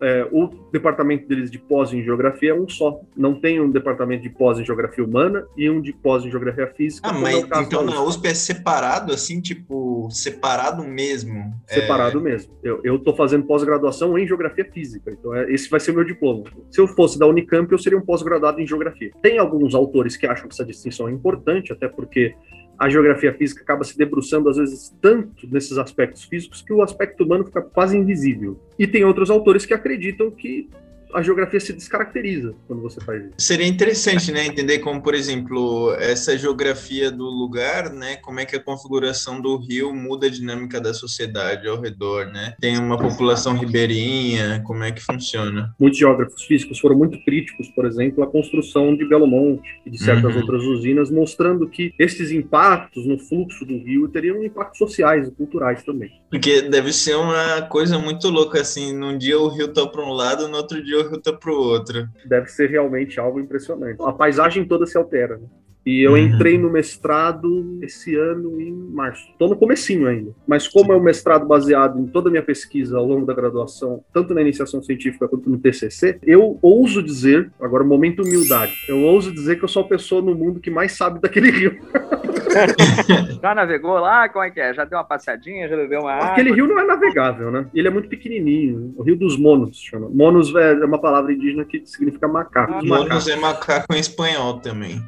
é, 0.00 0.28
o 0.30 0.46
departamento 0.72 1.26
deles 1.26 1.50
de 1.50 1.58
pós 1.58 1.92
em 1.92 2.02
geografia 2.02 2.50
é 2.50 2.54
um 2.54 2.68
só. 2.68 3.00
Não 3.16 3.34
tem 3.34 3.60
um 3.60 3.70
departamento 3.70 4.22
de 4.22 4.30
pós 4.30 4.58
em 4.58 4.64
geografia 4.64 5.04
humana 5.04 5.44
e 5.56 5.68
um 5.68 5.80
de 5.80 5.92
pós 5.92 6.24
em 6.24 6.30
geografia 6.30 6.66
física. 6.68 7.08
Ah, 7.10 7.16
é 7.16 7.20
mas 7.20 7.44
caso 7.44 7.62
então 7.62 7.84
na 7.84 8.02
USP 8.02 8.28
é 8.28 8.34
separado, 8.34 9.12
assim, 9.12 9.40
tipo, 9.40 10.08
separado 10.10 10.84
mesmo. 10.84 11.52
É, 11.68 11.74
Separado 11.80 12.20
mesmo. 12.20 12.52
Eu, 12.62 12.80
eu 12.84 12.98
tô 12.98 13.14
fazendo 13.14 13.44
pós-graduação 13.44 14.16
em 14.16 14.26
geografia 14.26 14.64
física, 14.64 15.10
então 15.10 15.34
é- 15.34 15.52
esse 15.52 15.68
vai 15.68 15.80
ser 15.80 15.90
o 15.90 15.94
meu 15.94 16.04
diploma. 16.04 16.44
Se 16.70 16.80
eu 16.80 16.86
fosse 16.86 17.18
da 17.18 17.26
Unicamp, 17.26 17.70
eu 17.70 17.78
seria 17.78 17.98
um 17.98 18.04
pós-graduado 18.04 18.60
em 18.60 18.66
geografia. 18.66 19.10
Tem 19.20 19.38
alguns 19.38 19.74
autores 19.74 20.16
que 20.16 20.26
acham 20.26 20.46
que 20.48 20.54
essa 20.54 20.64
distinção 20.64 21.08
é 21.08 21.12
importante, 21.12 21.72
até 21.72 21.88
porque 21.88 22.34
a 22.78 22.88
geografia 22.88 23.34
física 23.34 23.62
acaba 23.62 23.82
se 23.82 23.98
debruçando, 23.98 24.48
às 24.48 24.56
vezes, 24.56 24.94
tanto 25.00 25.48
nesses 25.50 25.76
aspectos 25.78 26.24
físicos 26.24 26.62
que 26.62 26.72
o 26.72 26.80
aspecto 26.80 27.24
humano 27.24 27.44
fica 27.44 27.60
quase 27.60 27.96
invisível. 27.96 28.58
E 28.78 28.86
tem 28.86 29.04
outros 29.04 29.30
autores 29.30 29.66
que 29.66 29.74
acreditam 29.74 30.30
que 30.30 30.68
a 31.14 31.22
geografia 31.22 31.60
se 31.60 31.72
descaracteriza 31.72 32.54
quando 32.66 32.82
você 32.82 33.00
faz 33.00 33.22
isso. 33.22 33.34
Seria 33.38 33.66
interessante, 33.66 34.30
né, 34.32 34.46
entender 34.46 34.78
como, 34.80 35.02
por 35.02 35.14
exemplo, 35.14 35.94
essa 35.98 36.36
geografia 36.36 37.10
do 37.10 37.24
lugar, 37.24 37.90
né, 37.90 38.16
como 38.16 38.40
é 38.40 38.44
que 38.44 38.56
a 38.56 38.60
configuração 38.62 39.40
do 39.40 39.56
rio 39.56 39.94
muda 39.94 40.26
a 40.26 40.30
dinâmica 40.30 40.80
da 40.80 40.92
sociedade 40.92 41.66
ao 41.68 41.80
redor, 41.80 42.26
né? 42.26 42.54
Tem 42.60 42.78
uma 42.78 42.98
população 42.98 43.56
ribeirinha, 43.56 44.62
como 44.66 44.82
é 44.84 44.92
que 44.92 45.00
funciona? 45.02 45.74
Muitos 45.78 45.98
geógrafos 45.98 46.42
físicos 46.44 46.78
foram 46.78 46.96
muito 46.96 47.22
críticos, 47.24 47.68
por 47.68 47.86
exemplo, 47.86 48.22
à 48.22 48.26
construção 48.26 48.96
de 48.96 49.08
Belo 49.08 49.26
Monte 49.26 49.68
e 49.86 49.90
de 49.90 49.98
certas 49.98 50.34
Uhum. 50.34 50.40
outras 50.40 50.62
usinas, 50.64 51.10
mostrando 51.10 51.68
que 51.68 51.92
esses 51.98 52.30
impactos 52.30 53.06
no 53.06 53.18
fluxo 53.18 53.64
do 53.64 53.78
rio 53.78 54.08
teriam 54.08 54.42
impactos 54.44 54.78
sociais 54.78 55.28
e 55.28 55.30
culturais 55.30 55.82
também. 55.82 56.10
Porque 56.30 56.62
deve 56.62 56.92
ser 56.92 57.16
uma 57.16 57.62
coisa 57.62 57.98
muito 57.98 58.28
louca, 58.28 58.60
assim, 58.60 58.94
num 58.96 59.16
dia 59.16 59.38
o 59.38 59.48
rio 59.48 59.68
tá 59.68 59.86
para 59.86 60.02
um 60.02 60.12
lado, 60.12 60.48
no 60.48 60.56
outro 60.56 60.82
dia 60.82 60.97
o 60.98 61.08
rio 61.08 61.20
tá 61.20 61.32
para 61.32 61.50
o 61.50 61.56
outro. 61.56 62.08
Deve 62.26 62.46
ser 62.48 62.70
realmente 62.70 63.18
algo 63.18 63.40
impressionante. 63.40 64.00
A 64.02 64.12
paisagem 64.12 64.66
toda 64.66 64.86
se 64.86 64.96
altera. 64.96 65.38
Né? 65.38 65.46
E 65.88 66.02
eu 66.02 66.12
Uhum. 66.12 66.18
entrei 66.18 66.58
no 66.58 66.70
mestrado 66.70 67.78
esse 67.80 68.14
ano 68.14 68.60
em 68.60 68.70
março. 68.70 69.26
Estou 69.30 69.48
no 69.48 69.56
comecinho 69.56 70.06
ainda. 70.06 70.32
Mas 70.46 70.68
como 70.68 70.92
é 70.92 70.96
um 70.96 71.02
mestrado 71.02 71.46
baseado 71.46 71.98
em 71.98 72.06
toda 72.06 72.28
a 72.28 72.30
minha 72.30 72.42
pesquisa 72.42 72.98
ao 72.98 73.06
longo 73.06 73.24
da 73.24 73.32
graduação, 73.32 74.04
tanto 74.12 74.34
na 74.34 74.42
iniciação 74.42 74.82
científica 74.82 75.26
quanto 75.26 75.48
no 75.48 75.56
TCC, 75.56 76.18
eu 76.22 76.58
ouso 76.60 77.02
dizer, 77.02 77.50
agora 77.58 77.82
momento 77.84 78.22
humildade, 78.22 78.74
eu 78.86 78.98
ouso 79.02 79.32
dizer 79.32 79.56
que 79.56 79.64
eu 79.64 79.68
sou 79.68 79.82
a 79.82 79.88
pessoa 79.88 80.20
no 80.20 80.34
mundo 80.34 80.60
que 80.60 80.70
mais 80.70 80.92
sabe 80.92 81.22
daquele 81.22 81.50
rio. 81.50 81.78
Já 83.42 83.54
navegou 83.54 83.98
lá? 83.98 84.28
Como 84.28 84.44
é 84.44 84.50
que 84.50 84.60
é? 84.60 84.74
Já 84.74 84.84
deu 84.84 84.98
uma 84.98 85.04
passeadinha? 85.04 85.68
Já 85.68 85.76
bebeu 85.76 86.00
uma 86.00 86.12
água? 86.12 86.26
Aquele 86.32 86.52
rio 86.52 86.66
não 86.66 86.78
é 86.78 86.84
navegável, 86.84 87.50
né? 87.50 87.66
Ele 87.74 87.88
é 87.88 87.90
muito 87.90 88.10
pequenininho. 88.10 88.92
O 88.96 89.02
Rio 89.02 89.16
dos 89.16 89.38
Monos 89.38 89.78
chama. 89.78 90.08
Monos 90.10 90.54
é 90.54 90.84
uma 90.84 91.00
palavra 91.00 91.32
indígena 91.32 91.64
que 91.64 91.82
significa 91.86 92.28
macaco. 92.28 92.74
Ah. 92.74 92.82
Monos 92.84 93.26
é 93.26 93.36
macaco 93.36 93.94
em 93.94 94.00
espanhol 94.00 94.60
também. 94.60 95.00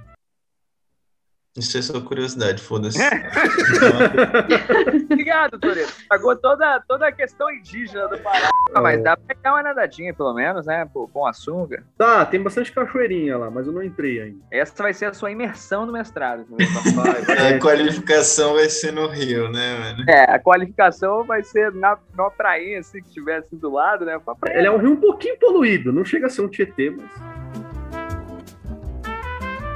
Isso 1.57 1.76
é 1.76 1.83
só 1.83 2.00
curiosidade, 2.00 2.62
foda-se. 2.62 2.99
Obrigado, 5.11 5.59
Toreto. 5.59 5.92
Pagou 6.09 6.37
toda, 6.37 6.80
toda 6.87 7.09
a 7.09 7.12
questão 7.12 7.50
indígena 7.50 8.07
do 8.07 8.16
Pará. 8.19 8.50
Ah, 8.73 8.80
mas 8.80 9.02
dá 9.02 9.16
pra 9.16 9.35
pegar 9.35 9.54
uma 9.54 9.62
nadadinha, 9.64 10.14
pelo 10.14 10.33
menos, 10.33 10.66
né? 10.66 10.88
Pô, 10.92 11.09
com 11.09 11.26
açúcar. 11.26 11.83
Tá, 11.99 12.25
tem 12.25 12.40
bastante 12.40 12.71
cachoeirinha 12.71 13.37
lá, 13.37 13.50
mas 13.50 13.66
eu 13.66 13.73
não 13.73 13.83
entrei 13.83 14.23
ainda. 14.23 14.38
Essa 14.49 14.80
vai 14.80 14.95
ser 14.95 15.07
a 15.07 15.12
sua 15.12 15.33
imersão 15.33 15.85
no 15.85 15.92
mestrado. 15.92 16.47
A 17.50 17.59
qualificação 17.59 18.54
vai 18.54 18.69
ser 18.69 18.92
no 18.92 19.09
rio, 19.09 19.50
né, 19.50 19.76
mano? 19.78 20.04
É, 20.09 20.30
a 20.30 20.38
qualificação 20.38 21.25
vai 21.25 21.42
ser 21.42 21.73
na, 21.73 21.99
numa 22.16 22.30
prainha, 22.30 22.78
assim, 22.78 23.00
que 23.00 23.09
estiver 23.09 23.38
assim 23.38 23.57
do 23.57 23.73
lado, 23.73 24.04
né? 24.04 24.19
Pra 24.25 24.35
praia. 24.35 24.59
Ele 24.59 24.66
é 24.66 24.71
um 24.71 24.78
rio 24.78 24.92
um 24.92 24.97
pouquinho 24.97 25.37
poluído, 25.38 25.92
não 25.92 26.04
chega 26.04 26.26
a 26.26 26.30
ser 26.30 26.42
um 26.42 26.49
Tietê, 26.49 26.90
mas. 26.90 27.39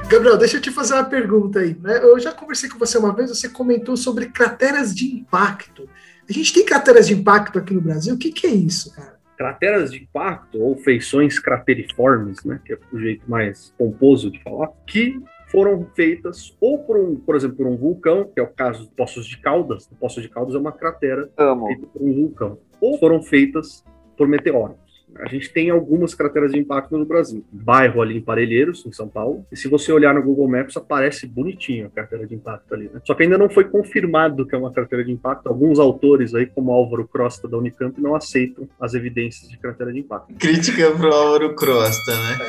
Gabriel, 0.07 0.37
deixa 0.37 0.57
eu 0.57 0.61
te 0.61 0.69
fazer 0.69 0.93
uma 0.93 1.03
pergunta 1.03 1.59
aí. 1.59 1.75
Né? 1.81 1.97
Eu 2.03 2.19
já 2.19 2.31
conversei 2.31 2.69
com 2.69 2.77
você 2.77 2.97
uma 2.97 3.13
vez, 3.13 3.29
você 3.29 3.49
comentou 3.49 3.97
sobre 3.97 4.27
crateras 4.27 4.93
de 4.93 5.05
impacto. 5.05 5.89
A 6.29 6.31
gente 6.31 6.53
tem 6.53 6.63
crateras 6.63 7.07
de 7.07 7.13
impacto 7.13 7.57
aqui 7.57 7.73
no 7.73 7.81
Brasil? 7.81 8.13
O 8.13 8.17
que, 8.17 8.31
que 8.31 8.45
é 8.45 8.51
isso, 8.51 8.93
cara? 8.93 9.15
Crateras 9.35 9.91
de 9.91 10.03
impacto, 10.03 10.59
ou 10.61 10.77
feições 10.77 11.39
crateriformes, 11.39 12.43
né, 12.45 12.59
que 12.63 12.73
é 12.73 12.79
o 12.93 12.99
jeito 12.99 13.29
mais 13.29 13.73
pomposo 13.77 14.31
de 14.31 14.41
falar, 14.41 14.69
que 14.87 15.19
foram 15.51 15.85
feitas 15.95 16.55
ou 16.61 16.79
por 16.79 16.97
um, 16.97 17.15
por 17.15 17.35
exemplo, 17.35 17.57
por 17.57 17.67
um 17.67 17.75
vulcão, 17.75 18.29
que 18.33 18.39
é 18.39 18.43
o 18.43 18.47
caso 18.47 18.85
dos 18.85 18.89
Poços 18.89 19.25
de 19.25 19.37
Caldas. 19.37 19.89
O 19.91 19.95
Poço 19.95 20.21
de 20.21 20.29
Caldas 20.29 20.55
é 20.55 20.57
uma 20.57 20.71
cratera 20.71 21.29
Amo. 21.37 21.67
feita 21.67 21.87
por 21.87 22.01
um 22.01 22.13
vulcão. 22.13 22.57
Ou 22.79 22.97
foram 22.99 23.21
feitas 23.21 23.83
por 24.15 24.27
meteoros. 24.27 24.84
A 25.19 25.27
gente 25.29 25.51
tem 25.51 25.69
algumas 25.69 26.13
crateras 26.13 26.51
de 26.51 26.59
impacto 26.59 26.97
no 26.97 27.05
Brasil. 27.05 27.43
Bairro 27.51 28.01
ali 28.01 28.17
em 28.17 28.21
Parelheiros, 28.21 28.85
em 28.85 28.91
São 28.91 29.07
Paulo. 29.07 29.45
E 29.51 29.55
se 29.55 29.67
você 29.67 29.91
olhar 29.91 30.13
no 30.13 30.21
Google 30.21 30.47
Maps, 30.47 30.75
aparece 30.75 31.25
bonitinho 31.25 31.87
a 31.87 31.89
cratera 31.89 32.27
de 32.27 32.35
impacto 32.35 32.73
ali. 32.73 32.89
Né? 32.93 33.01
Só 33.05 33.13
que 33.13 33.23
ainda 33.23 33.37
não 33.37 33.49
foi 33.49 33.63
confirmado 33.63 34.45
que 34.45 34.53
é 34.53 34.57
uma 34.57 34.73
cratera 34.73 35.03
de 35.03 35.11
impacto. 35.11 35.47
Alguns 35.47 35.79
autores 35.79 36.35
aí, 36.35 36.45
como 36.45 36.71
Álvaro 36.71 37.07
Crosta 37.07 37.47
da 37.47 37.57
Unicamp, 37.57 37.99
não 38.01 38.15
aceitam 38.15 38.67
as 38.79 38.93
evidências 38.93 39.49
de 39.49 39.57
cratera 39.57 39.93
de 39.93 39.99
impacto. 39.99 40.33
Crítica 40.35 40.91
pro 40.91 41.13
Álvaro 41.13 41.55
Crosta, 41.55 42.11
né? 42.11 42.45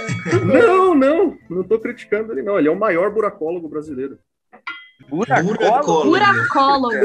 Não, 0.67 0.95
não, 0.95 1.37
não 1.49 1.63
tô 1.63 1.79
criticando 1.79 2.33
ele, 2.33 2.43
não. 2.43 2.59
Ele 2.59 2.69
é 2.69 2.71
o 2.71 2.79
maior 2.79 3.11
buracólogo 3.11 3.69
brasileiro. 3.69 4.19
Buracólogo? 5.09 6.05
Buracólogo. 6.05 6.97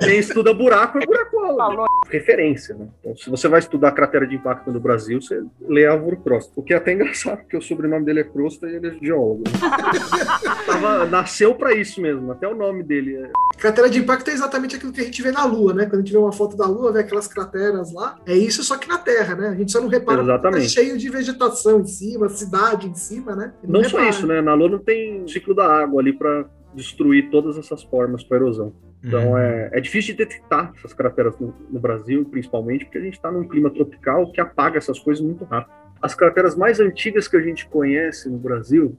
Quem 0.00 0.18
estuda 0.18 0.52
buraco 0.52 0.98
é 0.98 1.06
buracólogo. 1.06 1.56
Falou. 1.56 1.86
Referência, 2.10 2.74
né? 2.74 2.86
Então, 3.00 3.16
se 3.16 3.28
você 3.30 3.48
vai 3.48 3.58
estudar 3.58 3.92
cratera 3.92 4.26
de 4.26 4.34
impacto 4.36 4.70
no 4.70 4.78
Brasil, 4.80 5.20
você 5.20 5.42
lê 5.66 5.86
Álvaro 5.86 6.16
Crosta. 6.18 6.52
O 6.56 6.62
que 6.62 6.72
é 6.74 6.76
até 6.76 6.92
engraçado, 6.92 7.38
porque 7.38 7.56
o 7.56 7.62
sobrenome 7.62 8.04
dele 8.04 8.20
é 8.20 8.24
Crosta 8.24 8.66
e 8.68 8.76
ele 8.76 8.88
é 8.88 8.94
geólogo. 9.04 9.44
né? 9.44 9.52
Tava- 10.66 11.06
nasceu 11.06 11.54
pra 11.54 11.72
isso 11.74 12.00
mesmo, 12.00 12.30
até 12.32 12.46
o 12.48 12.54
nome 12.54 12.82
dele 12.82 13.16
é 13.16 13.30
Cratera 13.58 13.88
de 13.88 13.98
impacto 13.98 14.28
é 14.28 14.32
exatamente 14.32 14.76
aquilo 14.76 14.92
que 14.92 15.00
a 15.00 15.04
gente 15.04 15.22
vê 15.22 15.30
na 15.32 15.44
Lua, 15.44 15.72
né? 15.72 15.84
Quando 15.86 15.94
a 15.94 15.98
gente 15.98 16.12
vê 16.12 16.18
uma 16.18 16.32
foto 16.32 16.56
da 16.56 16.66
Lua, 16.66 16.92
vê 16.92 17.00
aquelas 17.00 17.26
crateras 17.28 17.92
lá. 17.92 18.16
É 18.26 18.34
isso 18.36 18.62
só 18.62 18.76
que 18.76 18.88
na 18.88 18.98
Terra, 18.98 19.34
né? 19.36 19.48
A 19.48 19.54
gente 19.54 19.70
só 19.72 19.80
não 19.80 19.88
repara 19.88 20.18
porque 20.18 20.28
tá 20.32 20.34
Exatamente. 20.48 20.68
cheio 20.70 20.98
de 20.98 21.08
vegetação 21.08 21.80
em 21.80 21.86
cima, 21.86 22.28
cidade 22.28 22.88
em 22.88 22.94
cima, 22.94 23.34
né? 23.34 23.52
E 23.62 23.66
Não 23.66 23.82
só 23.84 24.02
isso, 24.08 24.26
né? 24.26 24.40
Na 24.42 24.54
Lua 24.54 24.68
não 24.68 24.78
tem 24.78 25.26
ciclo 25.28 25.54
da 25.54 25.66
água 25.66 26.00
ali 26.02 26.12
para 26.12 26.44
destruir 26.74 27.30
todas 27.30 27.56
essas 27.56 27.82
formas 27.82 28.22
com 28.24 28.34
a 28.34 28.36
erosão. 28.36 28.74
Então 29.02 29.36
é, 29.36 29.70
é 29.72 29.80
difícil 29.80 30.14
de 30.14 30.24
detectar 30.24 30.72
essas 30.76 30.94
crateras 30.94 31.38
no, 31.38 31.54
no 31.70 31.78
Brasil, 31.78 32.24
principalmente, 32.24 32.86
porque 32.86 32.98
a 32.98 33.02
gente 33.02 33.14
está 33.14 33.30
num 33.30 33.46
clima 33.46 33.70
tropical 33.70 34.32
que 34.32 34.40
apaga 34.40 34.78
essas 34.78 34.98
coisas 34.98 35.22
muito 35.22 35.44
rápido. 35.44 35.74
As 36.00 36.14
crateras 36.14 36.56
mais 36.56 36.80
antigas 36.80 37.28
que 37.28 37.36
a 37.36 37.40
gente 37.40 37.68
conhece 37.68 38.30
no 38.30 38.38
Brasil 38.38 38.96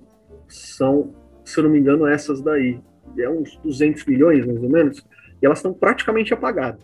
são, 0.48 1.14
se 1.44 1.60
eu 1.60 1.64
não 1.64 1.72
me 1.72 1.80
engano, 1.80 2.06
essas 2.08 2.42
daí. 2.42 2.80
É 3.18 3.30
uns 3.30 3.58
200 3.64 4.06
milhões, 4.06 4.46
mais 4.46 4.62
ou 4.62 4.70
menos, 4.70 5.06
e 5.42 5.46
elas 5.46 5.60
estão 5.60 5.74
praticamente 5.74 6.34
apagadas. 6.34 6.84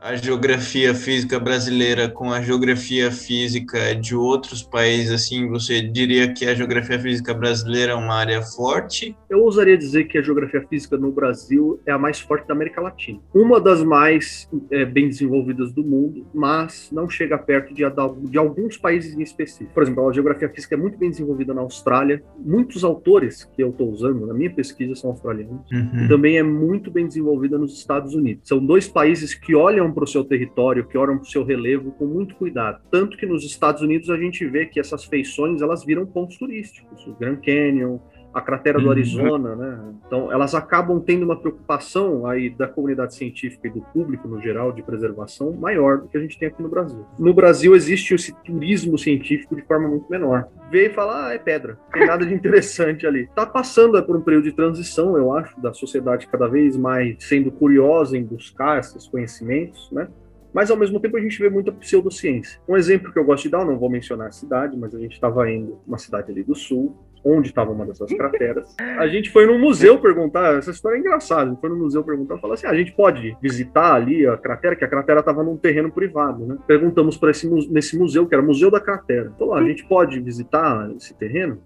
A 0.00 0.16
geografia 0.16 0.94
física 0.94 1.38
brasileira 1.38 2.08
com 2.08 2.32
a 2.32 2.40
geografia 2.40 3.12
física 3.12 3.94
de 3.94 4.16
outros 4.16 4.62
países, 4.62 5.12
assim, 5.12 5.46
você 5.48 5.82
diria 5.82 6.32
que 6.32 6.46
a 6.46 6.54
geografia 6.54 6.98
física 6.98 7.34
brasileira 7.34 7.92
é 7.92 7.94
uma 7.94 8.14
área 8.14 8.40
forte? 8.40 9.14
Eu 9.28 9.40
ousaria 9.40 9.76
dizer 9.76 10.04
que 10.04 10.16
a 10.16 10.22
geografia 10.22 10.66
física 10.68 10.96
no 10.96 11.12
Brasil 11.12 11.78
é 11.84 11.92
a 11.92 11.98
mais 11.98 12.18
forte 12.18 12.48
da 12.48 12.54
América 12.54 12.80
Latina. 12.80 13.20
Uma 13.34 13.60
das 13.60 13.82
mais 13.82 14.48
é, 14.70 14.86
bem 14.86 15.06
desenvolvidas 15.08 15.70
do 15.72 15.84
mundo, 15.84 16.26
mas 16.32 16.88
não 16.90 17.08
chega 17.08 17.36
perto 17.36 17.74
de, 17.74 17.82
de 18.30 18.38
alguns 18.38 18.78
países 18.78 19.14
em 19.14 19.22
específico. 19.22 19.74
Por 19.74 19.82
exemplo, 19.82 20.08
a 20.08 20.12
geografia 20.12 20.48
física 20.48 20.74
é 20.74 20.78
muito 20.78 20.96
bem 20.96 21.10
desenvolvida 21.10 21.52
na 21.52 21.60
Austrália. 21.60 22.22
Muitos 22.38 22.84
autores 22.84 23.44
que 23.44 23.62
eu 23.62 23.68
estou 23.68 23.90
usando 23.90 24.26
na 24.26 24.32
minha 24.32 24.50
pesquisa 24.50 24.94
são 24.94 25.10
australianos. 25.10 25.60
Uhum. 25.70 26.04
E 26.04 26.08
também 26.08 26.38
é 26.38 26.42
muito 26.42 26.90
bem 26.90 27.06
desenvolvida 27.06 27.58
nos 27.58 27.76
Estados 27.76 28.14
Unidos. 28.14 28.48
São 28.48 28.64
dois 28.64 28.88
países 28.88 29.34
que 29.34 29.54
olham 29.54 29.89
para 29.92 30.04
o 30.04 30.06
seu 30.06 30.24
território, 30.24 30.86
que 30.86 30.96
olham 30.96 31.16
para 31.16 31.24
o 31.26 31.30
seu 31.30 31.44
relevo 31.44 31.92
com 31.92 32.06
muito 32.06 32.34
cuidado. 32.34 32.82
Tanto 32.90 33.16
que 33.16 33.26
nos 33.26 33.44
Estados 33.44 33.82
Unidos 33.82 34.10
a 34.10 34.16
gente 34.16 34.46
vê 34.46 34.66
que 34.66 34.80
essas 34.80 35.04
feições 35.04 35.62
elas 35.62 35.84
viram 35.84 36.06
pontos 36.06 36.36
turísticos. 36.36 37.06
O 37.06 37.14
Grand 37.14 37.36
Canyon, 37.36 37.98
a 38.32 38.40
cratera 38.40 38.78
do 38.78 38.86
Uhum. 38.86 38.90
Arizona, 38.90 39.56
né? 39.56 39.78
Então, 40.06 40.32
elas 40.32 40.54
acabam 40.54 41.00
tendo 41.00 41.24
uma 41.24 41.36
preocupação 41.36 42.26
aí 42.26 42.50
da 42.50 42.68
comunidade 42.68 43.14
científica 43.14 43.68
e 43.68 43.70
do 43.70 43.80
público 43.80 44.28
no 44.28 44.40
geral 44.40 44.72
de 44.72 44.82
preservação 44.82 45.52
maior 45.52 45.98
do 45.98 46.08
que 46.08 46.16
a 46.16 46.20
gente 46.20 46.38
tem 46.38 46.48
aqui 46.48 46.62
no 46.62 46.68
Brasil. 46.68 47.04
No 47.18 47.34
Brasil 47.34 47.74
existe 47.74 48.14
esse 48.14 48.34
turismo 48.44 48.96
científico 48.98 49.56
de 49.56 49.62
forma 49.62 49.88
muito 49.88 50.08
menor. 50.10 50.48
Vê 50.70 50.86
e 50.86 50.90
fala, 50.90 51.28
ah, 51.28 51.34
é 51.34 51.38
pedra, 51.38 51.78
não 51.84 51.90
tem 51.90 52.06
nada 52.06 52.24
de 52.24 52.32
interessante 52.34 53.06
ali. 53.06 53.28
Tá 53.34 53.44
passando 53.44 54.00
por 54.04 54.16
um 54.16 54.20
período 54.20 54.44
de 54.44 54.52
transição, 54.52 55.16
eu 55.16 55.34
acho, 55.34 55.60
da 55.60 55.72
sociedade 55.72 56.26
cada 56.28 56.46
vez 56.46 56.76
mais 56.76 57.16
sendo 57.20 57.50
curiosa 57.50 58.16
em 58.16 58.24
buscar 58.24 58.78
esses 58.78 59.08
conhecimentos, 59.08 59.90
né? 59.90 60.08
mas 60.52 60.70
ao 60.70 60.76
mesmo 60.76 60.98
tempo 61.00 61.16
a 61.16 61.20
gente 61.20 61.38
vê 61.38 61.48
muita 61.48 61.72
pseudociência. 61.72 62.60
Um 62.68 62.76
exemplo 62.76 63.12
que 63.12 63.18
eu 63.18 63.24
gosto 63.24 63.44
de 63.44 63.50
dar, 63.50 63.64
não 63.64 63.78
vou 63.78 63.88
mencionar 63.90 64.28
a 64.28 64.32
cidade, 64.32 64.76
mas 64.76 64.94
a 64.94 64.98
gente 64.98 65.12
estava 65.12 65.50
indo 65.50 65.78
uma 65.86 65.98
cidade 65.98 66.30
ali 66.30 66.42
do 66.42 66.54
sul, 66.54 66.96
onde 67.24 67.48
estava 67.48 67.70
uma 67.70 67.84
dessas 67.86 68.12
crateras. 68.12 68.74
A 68.78 69.06
gente 69.06 69.30
foi 69.30 69.46
num 69.46 69.58
museu 69.58 69.98
perguntar, 69.98 70.58
essa 70.58 70.70
história 70.70 70.96
é 70.96 71.00
engraçada, 71.00 71.42
a 71.42 71.48
gente 71.48 71.60
foi 71.60 71.70
no 71.70 71.76
museu 71.76 72.02
perguntar, 72.02 72.38
falou 72.38 72.54
assim, 72.54 72.66
ah, 72.66 72.70
a 72.70 72.76
gente 72.76 72.92
pode 72.92 73.36
visitar 73.42 73.94
ali 73.94 74.26
a 74.26 74.36
cratera, 74.36 74.76
que 74.76 74.84
a 74.84 74.88
cratera 74.88 75.20
estava 75.20 75.42
num 75.42 75.56
terreno 75.56 75.90
privado, 75.90 76.46
né? 76.46 76.56
Perguntamos 76.66 77.16
para 77.16 77.30
esse 77.30 77.48
nesse 77.70 77.98
museu, 77.98 78.26
que 78.26 78.34
era 78.34 78.42
o 78.42 78.46
Museu 78.46 78.70
da 78.70 78.80
Cratera. 78.80 79.32
Falou, 79.38 79.54
ah, 79.54 79.60
a 79.60 79.64
gente 79.64 79.84
pode 79.84 80.20
visitar 80.20 80.90
esse 80.96 81.14
terreno? 81.14 81.60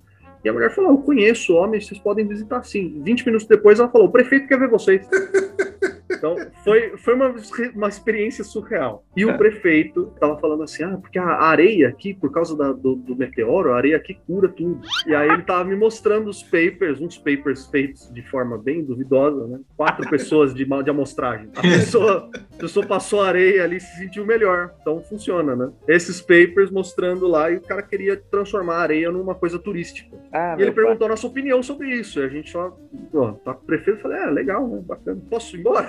E 0.44 0.49
a 0.49 0.52
mulher 0.52 0.75
falou, 0.75 0.90
eu 0.90 0.99
conheço 0.99 1.54
homens, 1.54 1.87
vocês 1.87 1.99
podem 1.99 2.26
visitar 2.26 2.62
sim. 2.64 3.00
20 3.02 3.26
minutos 3.26 3.46
depois 3.46 3.78
ela 3.78 3.88
falou, 3.88 4.08
o 4.08 4.12
prefeito 4.12 4.46
quer 4.46 4.58
ver 4.58 4.68
vocês. 4.68 5.08
Então, 6.33 6.50
foi, 6.64 6.97
foi 6.97 7.14
uma, 7.14 7.35
uma 7.75 7.88
experiência 7.88 8.43
surreal. 8.45 9.04
E 9.16 9.25
o 9.25 9.37
prefeito 9.37 10.11
estava 10.14 10.38
falando 10.38 10.62
assim: 10.62 10.83
ah, 10.85 10.97
porque 11.00 11.19
a 11.19 11.26
areia 11.43 11.88
aqui, 11.88 12.14
por 12.14 12.33
causa 12.33 12.57
da- 12.57 12.73
do, 12.73 12.95
do 12.97 13.14
meteoro, 13.16 13.73
a 13.73 13.76
areia 13.76 13.97
aqui 13.97 14.14
cura 14.26 14.49
tudo. 14.49 14.81
E 15.07 15.14
aí 15.14 15.28
ele 15.28 15.40
estava 15.43 15.64
me 15.64 15.76
mostrando 15.76 16.28
os 16.31 16.43
papers, 16.43 17.00
uns 17.00 17.19
papers 17.19 17.66
feitos 17.66 18.11
de 18.12 18.23
forma 18.31 18.57
bem 18.59 18.83
duvidosa, 18.85 19.47
né? 19.47 19.61
Quatro 19.76 20.09
pessoas 20.09 20.54
de, 20.54 20.64
de 20.64 20.90
amostragem. 20.90 21.49
A 21.57 21.61
pessoa, 21.62 22.31
a 22.54 22.57
pessoa 22.59 22.87
passou 22.87 23.21
a 23.23 23.28
areia 23.28 23.64
ali 23.64 23.76
e 23.76 23.81
se 23.81 23.97
sentiu 23.99 24.25
melhor. 24.25 24.73
Então 24.81 25.00
funciona, 25.02 25.54
né? 25.54 25.71
Esses 25.88 26.21
papers 26.21 26.71
mostrando 26.71 27.26
lá 27.26 27.50
e 27.50 27.57
o 27.57 27.61
cara 27.61 27.83
queria 27.83 28.16
transformar 28.31 28.76
a 28.76 28.81
areia 28.83 29.11
numa 29.11 29.35
coisa 29.35 29.59
turística. 29.59 30.16
Ah, 30.33 30.57
E 30.59 30.62
ele 30.62 30.73
pai. 30.73 30.85
perguntou 30.85 31.07
a 31.07 31.11
nossa 31.11 31.26
opinião 31.26 31.62
sobre 31.62 31.90
isso. 31.90 32.19
E 32.21 32.25
a 32.25 32.28
gente 32.28 32.50
só, 32.50 32.76
ó, 33.14 33.33
tá 33.33 33.54
com 33.54 33.62
o 33.62 33.66
prefeito, 33.66 33.99
eu 33.99 34.02
falei, 34.02 34.19
é, 34.19 34.26
legal, 34.26 34.66
né? 34.69 34.81
Bacana. 34.85 35.21
Posso 35.28 35.57
ir 35.57 35.61
embora? 35.61 35.88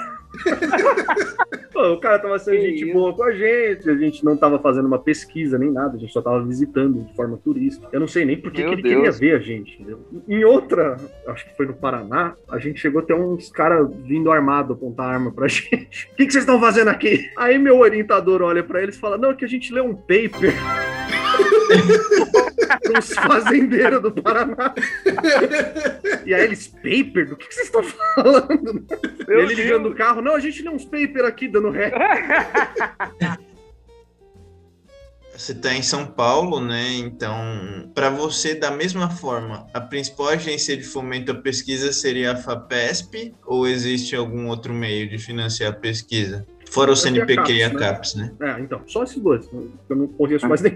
Pô, 1.74 1.92
o 1.94 2.00
cara 2.00 2.20
tava 2.20 2.40
sendo 2.40 2.58
Que 2.58 2.70
gente 2.70 2.84
isso. 2.86 2.94
boa 2.94 3.14
com 3.14 3.24
a 3.24 3.32
gente, 3.34 3.90
a 3.90 3.96
gente 3.98 4.24
não 4.24 4.38
tava 4.38 4.58
fazendo 4.60 4.86
uma 4.86 4.98
pesquisa 5.00 5.58
nem 5.58 5.70
nada, 5.72 5.96
a 5.98 6.00
gente 6.00 6.14
só 6.14 6.22
tava 6.22 6.42
visitando 6.44 7.04
de 7.04 7.14
forma 7.16 7.38
turística. 7.44 7.88
Eu 7.92 8.00
não 8.00 8.08
sei 8.08 8.24
nem 8.24 8.38
por 8.40 8.52
que 8.52 8.62
ele 8.62 8.78
queria 8.82 9.02
Deus. 9.04 9.20
ver 9.20 9.36
a 9.36 9.40
gente. 9.40 9.74
entendeu? 9.76 10.00
Em 10.28 10.44
outra, 10.46 10.96
acho 11.28 11.46
que 11.46 11.56
foi 11.58 11.66
no 11.66 11.74
Paraná, 11.74 12.34
a 12.50 12.58
gente 12.60 12.80
chegou 12.80 13.02
a 13.02 13.04
ter 13.04 13.14
uns 13.14 13.50
caras 13.50 13.90
vindo 14.06 14.32
armado 14.32 14.74
apontar 14.74 15.08
arma 15.14 15.32
pra 15.32 15.48
gente. 15.50 16.10
O 16.14 16.16
que, 16.16 16.26
que 16.26 16.32
vocês 16.32 16.44
estão 16.44 16.60
fazendo 16.62 16.88
aqui? 16.90 17.30
Aí 17.38 17.58
meu 17.58 17.78
orientador 17.80 18.42
olha 18.42 18.64
pra 18.64 18.82
eles 18.82 18.96
e 18.96 19.00
fala: 19.00 19.18
Não, 19.18 19.32
é 19.32 19.34
que 19.36 19.44
a 19.46 19.50
gente 19.50 19.74
leu 19.74 19.84
um 19.86 19.96
paper. 19.96 20.54
Os 23.00 23.14
fazendeiros 23.14 24.02
do 24.02 24.12
Paraná. 24.12 24.74
E 26.26 26.34
aí 26.34 26.44
eles, 26.44 26.68
paper? 26.68 27.30
Do 27.30 27.38
que, 27.38 27.48
que 27.48 27.56
vocês 27.56 27.68
estão 27.68 27.84
falando? 27.84 28.86
Meu 29.28 29.40
Ele 29.42 29.56
ligando 29.56 29.84
Deus. 29.84 29.96
o 29.96 29.98
carro, 29.98 30.22
não, 30.22 30.36
a 30.36 30.40
gente 30.40 30.62
lê 30.62 30.70
uns 30.70 30.86
paper 30.86 31.26
aqui 31.26 31.48
dando 31.48 31.70
ré. 31.70 31.92
Você 35.38 35.52
está 35.52 35.74
em 35.74 35.82
São 35.82 36.06
Paulo, 36.06 36.62
né? 36.62 36.94
Então, 36.94 37.92
para 37.94 38.10
você, 38.10 38.56
da 38.56 38.72
mesma 38.72 39.10
forma, 39.10 39.68
a 39.74 39.82
principal 39.82 40.30
agência 40.30 40.78
de 40.78 40.84
fomento 40.84 41.30
à 41.34 41.36
pesquisa 41.36 41.92
seria 41.92 42.32
a 42.32 42.38
FAPESP 42.38 43.36
ou 43.46 43.68
existe 43.68 44.16
algum 44.16 44.48
outro 44.48 44.74
meio 44.74 45.10
de 45.10 45.18
financiar 45.18 45.74
a 45.74 45.76
pesquisa? 45.76 46.48
Fora 46.72 46.92
o 46.92 46.96
CNPq 46.96 47.54
e 47.54 47.64
a 47.64 47.70
CAPES, 47.74 48.16
né? 48.16 48.32
Né? 48.40 48.56
É, 48.58 48.62
então, 48.62 48.82
só 48.88 49.04
esses 49.04 49.18
dois. 49.20 49.50
Eu 49.90 49.96
não 49.96 50.08
conheço 50.08 50.48
mais 50.48 50.62
nenhum. 50.64 50.76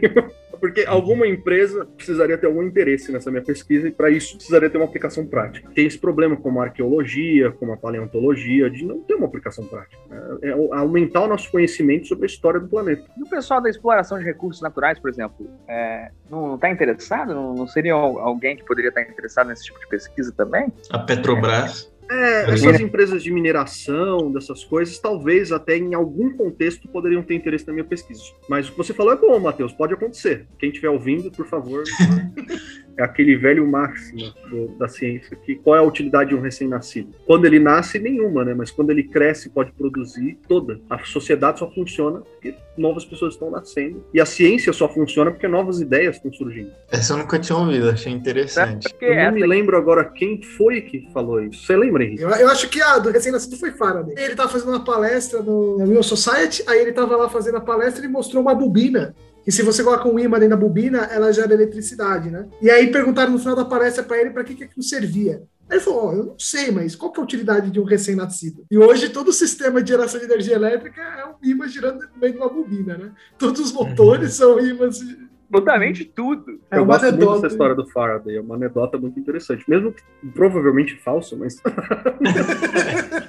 Porque 0.60 0.84
alguma 0.86 1.25
empresa 1.25 1.86
precisaria 1.96 2.38
ter 2.38 2.46
algum 2.48 2.62
interesse 2.62 3.12
nessa 3.13 3.31
minha 3.31 3.41
pesquisa 3.43 3.88
e 3.88 3.91
para 3.91 4.10
isso 4.10 4.36
precisaria 4.36 4.69
ter 4.69 4.77
uma 4.77 4.86
aplicação 4.86 5.25
prática. 5.25 5.69
Tem 5.74 5.86
esse 5.86 5.98
problema 5.98 6.36
como 6.36 6.60
a 6.60 6.65
arqueologia, 6.65 7.51
como 7.51 7.72
a 7.72 7.77
paleontologia, 7.77 8.69
de 8.69 8.84
não 8.86 9.00
ter 9.00 9.15
uma 9.15 9.25
aplicação 9.25 9.65
prática. 9.65 9.98
né? 10.10 10.38
É, 10.43 10.50
é 10.50 10.51
aumentar 10.77 11.22
o 11.22 11.27
nosso 11.27 11.50
conhecimento 11.50 12.08
sobre 12.08 12.25
a 12.25 12.27
história 12.27 12.60
do 12.60 12.67
planeta. 12.67 13.03
E 13.17 13.24
o 13.24 13.29
pessoal 13.29 13.62
da 13.62 13.69
exploração 13.69 14.19
de 14.19 14.25
recursos 14.25 14.62
naturais, 14.62 15.00
por 15.00 15.10
exemplo, 15.10 15.50
é, 15.67 16.12
não 16.29 16.55
está 16.55 16.69
interessado? 16.69 17.34
Não, 17.34 17.53
não 17.55 17.67
seria 17.67 17.93
al- 17.93 18.19
alguém 18.19 18.58
que 18.58 18.65
poderia 18.65 18.89
estar 18.89 19.01
interessado 19.01 19.48
nesse 19.48 19.63
tipo 19.63 19.79
de 19.79 19.88
pesquisa 19.88 20.34
também? 20.36 20.67
A 20.91 21.00
Petrobras. 21.00 21.89
É, 22.10 22.51
essas 22.51 22.80
empresas 22.80 23.22
de 23.22 23.32
mineração, 23.32 24.32
dessas 24.32 24.63
coisas, 24.63 24.98
talvez 24.98 25.51
até 25.51 25.78
em 25.78 25.94
algum 25.94 26.36
contexto 26.36 26.88
poderiam 26.88 27.22
ter 27.22 27.36
interesse 27.36 27.68
na 27.68 27.74
minha 27.74 27.86
pesquisa. 27.86 28.24
Mas 28.50 28.68
o 28.68 28.72
que 28.72 28.78
você 28.78 28.94
falou 28.94 29.13
é 29.13 29.16
bom, 29.16 29.39
Matheus, 29.39 29.72
pode 29.74 29.94
acontecer. 29.94 30.48
Quem 30.58 30.70
estiver 30.70 30.89
ouvindo, 30.89 31.30
por 31.32 31.46
favor. 31.46 31.84
é 33.00 33.03
aquele 33.03 33.36
velho 33.38 33.65
máximo 33.65 34.34
do, 34.50 34.68
da 34.77 34.88
ciência, 34.88 35.36
que 35.38 35.56
qual 35.56 35.75
é 35.75 35.79
a 35.79 35.84
utilidade 35.84 36.32
de 36.32 36.36
um 36.36 36.41
recém-nascido? 36.41 37.13
Quando 37.25 37.46
ele 37.46 37.60
nasce, 37.60 37.98
nenhuma, 37.98 38.44
né? 38.44 38.53
Mas 38.53 38.72
quando 38.72 38.89
ele 38.89 39.03
cresce, 39.03 39.50
pode 39.50 39.72
produzir 39.72 40.38
toda. 40.48 40.82
A 40.89 41.00
sociedade 41.00 41.60
só 41.60 41.72
funciona 41.72 42.20
porque 42.20 42.56
novas 42.77 43.06
pessoas 43.06 43.34
estão 43.34 43.50
nascendo. 43.50 44.03
E 44.13 44.20
a 44.20 44.25
ciência 44.25 44.74
só 44.74 44.89
funciona 44.89 45.32
porque 45.32 45.48
novas 45.48 45.79
ideias 45.79 46.18
estão 46.18 46.32
surgindo. 46.34 46.72
Essa 46.91 47.13
eu 47.13 47.18
nunca 47.18 47.39
tinha 47.39 47.58
ouvido, 47.58 47.89
achei 47.89 48.12
interessante. 48.12 48.89
Porque 48.89 49.06
Eu 49.06 49.15
não 49.15 49.32
me 49.32 49.46
lembro 49.46 49.77
agora 49.77 50.03
quem 50.03 50.41
foi 50.41 50.82
que 50.82 51.08
falou 51.13 51.41
isso. 51.41 51.65
Você 51.65 51.77
lembra, 51.77 52.03
Henrique? 52.03 52.22
Eu, 52.22 52.29
eu 52.29 52.50
acho 52.50 52.68
que 52.70 52.82
a 52.82 52.98
do 52.98 53.12
recém-nascido 53.12 53.56
foi 53.56 53.72
Faraday. 53.72 54.15
Ele 54.18 54.36
tava 54.36 54.50
fazendo 54.50 54.70
uma 54.70 54.84
palestra 54.84 55.41
no 55.41 55.77
na 55.77 55.86
Real 55.86 56.03
Society, 56.03 56.63
aí 56.68 56.82
ele 56.82 56.91
tava 56.91 57.15
lá 57.15 57.29
fazendo 57.29 57.58
a 57.58 57.62
palestra 57.62 58.03
e 58.03 58.10
mostrou 58.10 58.41
uma 58.41 58.53
bobina. 58.53 59.15
E 59.50 59.51
se 59.51 59.63
você 59.63 59.84
coloca 59.84 60.08
um 60.08 60.20
imã 60.20 60.38
dentro 60.38 60.56
da 60.56 60.63
bobina, 60.63 61.06
ela 61.06 61.34
gera 61.34 61.56
eletricidade, 61.56 62.29
né? 62.29 62.48
E 62.62 62.70
aí 62.70 62.91
perguntaram 62.91 63.32
no 63.32 63.39
final 63.39 63.56
da 63.56 63.65
palestra 63.65 64.03
para 64.03 64.22
ele 64.22 64.29
para 64.29 64.44
que, 64.44 64.53
que 64.53 64.65
aquilo 64.65 64.84
servia. 64.84 65.41
Aí 65.68 65.77
ele 65.77 65.79
falou: 65.79 66.06
Ó, 66.06 66.13
eu 66.13 66.24
não 66.24 66.36
sei, 66.38 66.70
mas 66.70 66.96
qual 66.96 67.12
que 67.12 67.20
é 67.20 67.22
a 67.22 67.24
utilidade 67.24 67.72
de 67.72 67.79
um 67.79 67.84
recém-nascido? 67.84 68.63
E 68.70 68.77
hoje 68.77 69.10
todo 69.10 69.29
o 69.29 69.34
sistema 69.34 69.82
de 69.82 69.89
geração 69.89 70.20
de 70.20 70.27
energia 70.27 70.53
elétrica 70.53 71.01
é 71.01 71.25
um 71.25 71.34
imã 71.41 71.68
girando 71.68 72.01
no 72.01 72.22
meio 72.22 72.34
de 72.34 72.38
uma 72.38 72.48
bobina, 72.48 72.96
né? 72.96 73.12
Todos 73.39 73.60
os 73.60 73.72
motores 73.74 74.36
são 74.36 74.60
ímãs. 74.60 75.00
absolutamente 75.48 76.06
tudo. 76.06 76.60
É 76.70 76.77
eu 76.77 76.84
uma 76.84 76.94
gosto 76.94 77.06
muito 77.06 77.15
anedota. 77.15 77.41
dessa 77.41 77.48
história 77.48 77.75
do 77.75 77.88
Faraday, 77.88 78.38
é 78.38 78.41
uma 78.41 78.53
anedota 78.53 79.00
muito 79.00 79.20
interessante. 79.20 79.68
Mesmo 79.68 79.91
que 79.91 80.03
provavelmente 80.32 80.96
falsa, 80.98 81.36
mas 81.36 81.56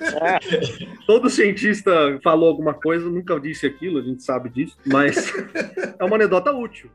todo 1.06 1.30
cientista 1.30 2.18
falou 2.22 2.48
alguma 2.48 2.74
coisa, 2.74 3.08
nunca 3.08 3.38
disse 3.38 3.66
aquilo, 3.66 3.98
a 3.98 4.02
gente 4.02 4.22
sabe 4.22 4.48
disso, 4.50 4.76
mas 4.86 5.32
é 5.98 6.04
uma 6.04 6.16
anedota 6.16 6.52
útil. 6.52 6.90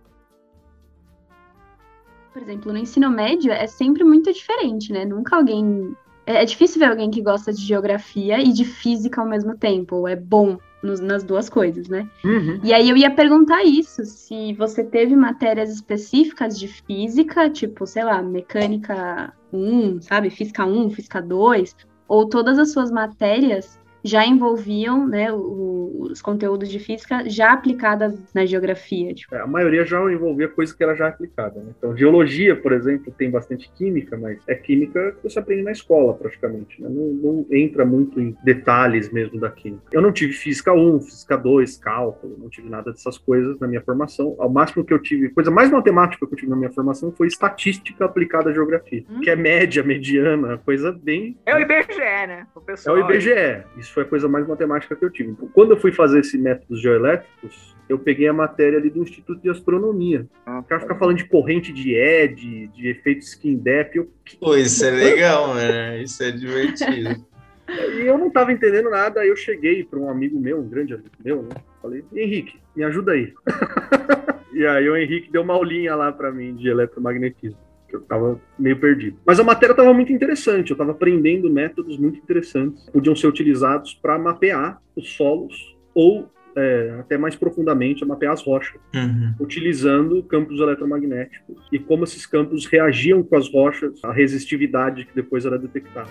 Por 2.34 2.42
exemplo, 2.42 2.74
no 2.74 2.78
ensino 2.78 3.10
médio 3.10 3.52
é 3.52 3.66
sempre 3.66 4.04
muito 4.04 4.32
diferente, 4.34 4.92
né? 4.92 5.06
Nunca 5.06 5.38
alguém. 5.38 5.96
É 6.26 6.42
é 6.42 6.46
difícil 6.46 6.80
ver 6.80 6.88
alguém 6.88 7.10
que 7.10 7.22
gosta 7.22 7.54
de 7.54 7.62
geografia 7.62 8.42
e 8.42 8.52
de 8.52 8.66
física 8.66 9.22
ao 9.22 9.28
mesmo 9.28 9.58
tempo, 9.58 9.96
ou 9.96 10.08
é 10.08 10.16
bom 10.16 10.58
nas 10.84 11.24
duas 11.24 11.50
coisas, 11.50 11.88
né? 11.88 12.08
Uhum. 12.24 12.60
E 12.64 12.74
aí 12.74 12.90
eu 12.90 12.98
ia 12.98 13.10
perguntar 13.10 13.64
isso, 13.64 14.04
se 14.06 14.54
você 14.54 14.84
teve 14.84 15.16
matérias 15.16 15.70
específicas 15.70 16.60
de 16.60 16.68
física, 16.68 17.50
tipo, 17.50 17.88
sei 17.88 18.04
lá, 18.04 18.22
mecânica 18.22 19.34
1, 19.52 20.02
sabe, 20.02 20.30
física 20.30 20.66
1, 20.66 20.92
física 20.92 21.22
2, 21.22 21.76
ou 22.08 22.28
todas 22.28 22.60
as 22.60 22.72
suas 22.72 22.92
matérias 22.92 23.80
já 24.06 24.26
envolviam, 24.26 25.08
né, 25.08 25.32
o- 25.34 26.08
os 26.12 26.22
conteúdos 26.22 26.70
de 26.70 26.78
física 26.78 27.28
já 27.28 27.52
aplicadas 27.52 28.14
na 28.34 28.46
geografia, 28.46 29.12
tipo. 29.14 29.34
É, 29.34 29.40
a 29.40 29.48
maioria 29.48 29.84
já 29.84 30.00
envolvia 30.12 30.48
coisa 30.48 30.76
que 30.76 30.84
era 30.84 30.94
já 30.94 31.08
aplicada. 31.08 31.60
Né? 31.60 31.72
Então, 31.78 31.98
geologia, 31.98 32.56
por 32.56 32.72
exemplo, 32.72 33.12
tem 33.18 33.32
bastante 33.32 33.70
química, 33.76 34.16
mas 34.16 34.38
é 34.48 34.54
química 34.54 35.14
que 35.14 35.24
você 35.28 35.40
aprende 35.40 35.64
na 35.64 35.72
escola, 35.72 36.14
praticamente. 36.14 36.80
né? 36.82 36.88
Não, 36.90 37.06
não 37.08 37.46
entra 37.52 37.84
muito 37.84 38.20
em 38.22 38.36
detalhes 38.44 39.12
mesmo 39.12 39.40
da 39.40 39.50
química. 39.50 39.84
Eu 39.92 40.02
não 40.02 40.12
tive 40.12 40.34
física 40.34 40.72
1, 40.74 41.02
física 41.02 41.36
2, 41.36 41.78
cálculo, 41.78 42.38
não 42.38 42.50
tive 42.50 42.70
nada 42.70 42.92
dessas 42.92 43.18
coisas 43.18 43.60
na 43.60 43.68
minha 43.68 43.82
formação. 43.82 44.36
Ao 44.38 44.50
máximo 44.50 44.86
que 44.86 44.94
eu 44.94 45.00
tive, 45.00 45.30
coisa 45.30 45.50
mais 45.50 45.72
matemática 45.72 46.26
que 46.28 46.34
eu 46.34 46.38
tive 46.38 46.52
na 46.52 46.56
minha 46.58 46.72
formação 46.72 47.12
foi 47.12 47.28
estatística 47.28 48.06
aplicada 48.06 48.52
à 48.52 48.54
geografia, 48.54 49.04
Hum. 49.10 49.22
que 49.22 49.30
é 49.32 49.36
média, 49.36 49.82
mediana, 49.84 50.60
coisa 50.60 50.92
bem 50.92 51.36
É 51.46 51.56
o 51.56 51.60
IBGE, 51.60 51.98
né? 52.28 52.46
O 52.56 52.60
é 52.60 52.64
pessoal. 52.64 52.96
o 52.98 53.00
IBGE. 53.00 53.64
Isso 53.78 53.95
foi 53.96 54.04
a 54.04 54.06
coisa 54.06 54.28
mais 54.28 54.46
matemática 54.46 54.94
que 54.94 55.06
eu 55.06 55.10
tive. 55.10 55.34
Quando 55.54 55.72
eu 55.72 55.78
fui 55.78 55.92
fazer 55.92 56.20
esse 56.20 56.38
métodos 56.38 56.82
geoelétricos, 56.82 57.74
eu 57.88 57.98
peguei 57.98 58.28
a 58.28 58.34
matéria 58.34 58.78
ali 58.78 58.90
do 58.90 59.02
Instituto 59.02 59.42
de 59.42 59.50
Astronomia. 59.50 60.28
Ah, 60.46 60.60
O 60.60 60.64
cara 60.64 60.82
fica 60.82 60.96
falando 60.96 61.18
de 61.18 61.26
corrente 61.26 61.72
de 61.72 61.96
ED, 61.96 62.68
de 62.68 62.90
efeito 62.90 63.22
skin 63.22 63.56
depth. 63.56 63.96
Eu, 63.96 64.12
Pô, 64.40 64.58
isso 64.58 64.84
é 64.86 64.92
legal, 64.92 65.48
mano. 65.48 65.98
Isso 66.04 66.22
é 66.22 66.32
divertido. 66.32 67.26
e 67.98 68.06
eu 68.06 68.18
não 68.18 68.28
estava 68.28 68.52
entendendo 68.52 68.90
nada. 68.90 69.22
Aí 69.22 69.30
eu 69.30 69.36
cheguei 69.36 69.84
para 69.86 69.98
um 69.98 70.10
amigo 70.10 70.38
meu, 70.40 70.60
um 70.60 70.68
grande 70.68 70.94
amigo 70.94 71.16
meu, 71.24 71.44
né? 71.44 71.56
Falei, 71.82 72.04
Henrique, 72.14 72.60
me 72.76 72.84
ajuda 72.84 73.14
aí. 73.14 73.34
e 74.54 74.66
aí 74.66 74.90
o 74.90 74.98
Henrique 74.98 75.32
deu 75.32 75.42
uma 75.42 75.54
aulinha 75.54 75.96
lá 75.96 76.12
para 76.12 76.32
mim 76.32 76.54
de 76.54 76.68
eletromagnetismo. 76.68 77.65
Que 78.00 78.04
Eu 78.04 78.08
tava 78.08 78.42
meio 78.58 78.80
perdido. 78.80 79.18
Mas 79.26 79.40
a 79.40 79.44
matéria 79.44 79.74
estava 79.74 79.94
muito 79.94 80.12
interessante, 80.12 80.72
eu 80.72 80.76
estava 80.76 80.92
aprendendo 80.92 81.52
métodos 81.52 81.98
muito 81.98 82.20
interessantes. 82.20 82.90
Podiam 82.90 83.16
ser 83.16 83.28
utilizados 83.28 83.94
para 83.94 84.18
mapear 84.18 84.80
os 84.96 85.14
solos 85.14 85.76
ou, 85.94 86.30
é, 86.56 86.96
até 87.00 87.18
mais 87.18 87.36
profundamente, 87.36 88.06
mapear 88.06 88.34
as 88.34 88.44
rochas. 88.44 88.80
Uhum. 88.94 89.34
utilizando 89.40 90.24
campos 90.24 90.60
eletromagnéticos 90.60 91.68
e 91.72 91.80
como 91.80 92.04
esses 92.04 92.26
campos 92.26 92.66
reagiam 92.66 93.22
com 93.24 93.36
as 93.36 93.52
rochas, 93.52 94.00
a 94.04 94.12
resistividade 94.12 95.06
que 95.06 95.16
depois 95.16 95.46
era 95.46 95.58
detectada. 95.58 96.10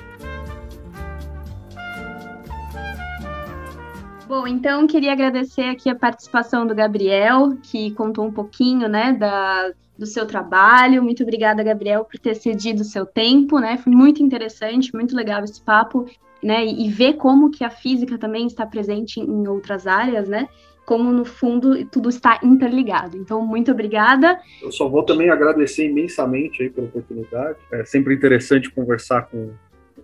Bom, 4.26 4.46
então 4.46 4.86
queria 4.86 5.12
agradecer 5.12 5.64
aqui 5.64 5.90
a 5.90 5.94
participação 5.94 6.66
do 6.66 6.74
Gabriel, 6.74 7.58
que 7.62 7.90
contou 7.90 8.24
um 8.24 8.32
pouquinho, 8.32 8.88
né, 8.88 9.12
da, 9.12 9.70
do 9.98 10.06
seu 10.06 10.26
trabalho. 10.26 11.02
Muito 11.02 11.22
obrigada, 11.22 11.62
Gabriel, 11.62 12.04
por 12.04 12.18
ter 12.18 12.34
cedido 12.34 12.80
o 12.80 12.84
seu 12.84 13.04
tempo, 13.04 13.58
né? 13.58 13.76
Foi 13.76 13.92
muito 13.92 14.22
interessante, 14.22 14.94
muito 14.94 15.14
legal 15.14 15.44
esse 15.44 15.62
papo, 15.62 16.06
né? 16.42 16.64
E, 16.64 16.86
e 16.86 16.90
ver 16.90 17.14
como 17.14 17.50
que 17.50 17.64
a 17.64 17.70
física 17.70 18.16
também 18.16 18.46
está 18.46 18.64
presente 18.64 19.20
em 19.20 19.46
outras 19.46 19.86
áreas, 19.86 20.26
né? 20.26 20.48
Como 20.86 21.10
no 21.12 21.24
fundo 21.24 21.84
tudo 21.86 22.08
está 22.08 22.40
interligado. 22.42 23.16
Então, 23.16 23.44
muito 23.44 23.70
obrigada. 23.70 24.38
Eu 24.62 24.72
só 24.72 24.88
vou 24.88 25.02
também 25.02 25.30
agradecer 25.30 25.88
imensamente 25.88 26.62
aí 26.62 26.70
pela 26.70 26.86
oportunidade. 26.86 27.58
É 27.70 27.84
sempre 27.84 28.14
interessante 28.14 28.70
conversar 28.70 29.22
com 29.28 29.50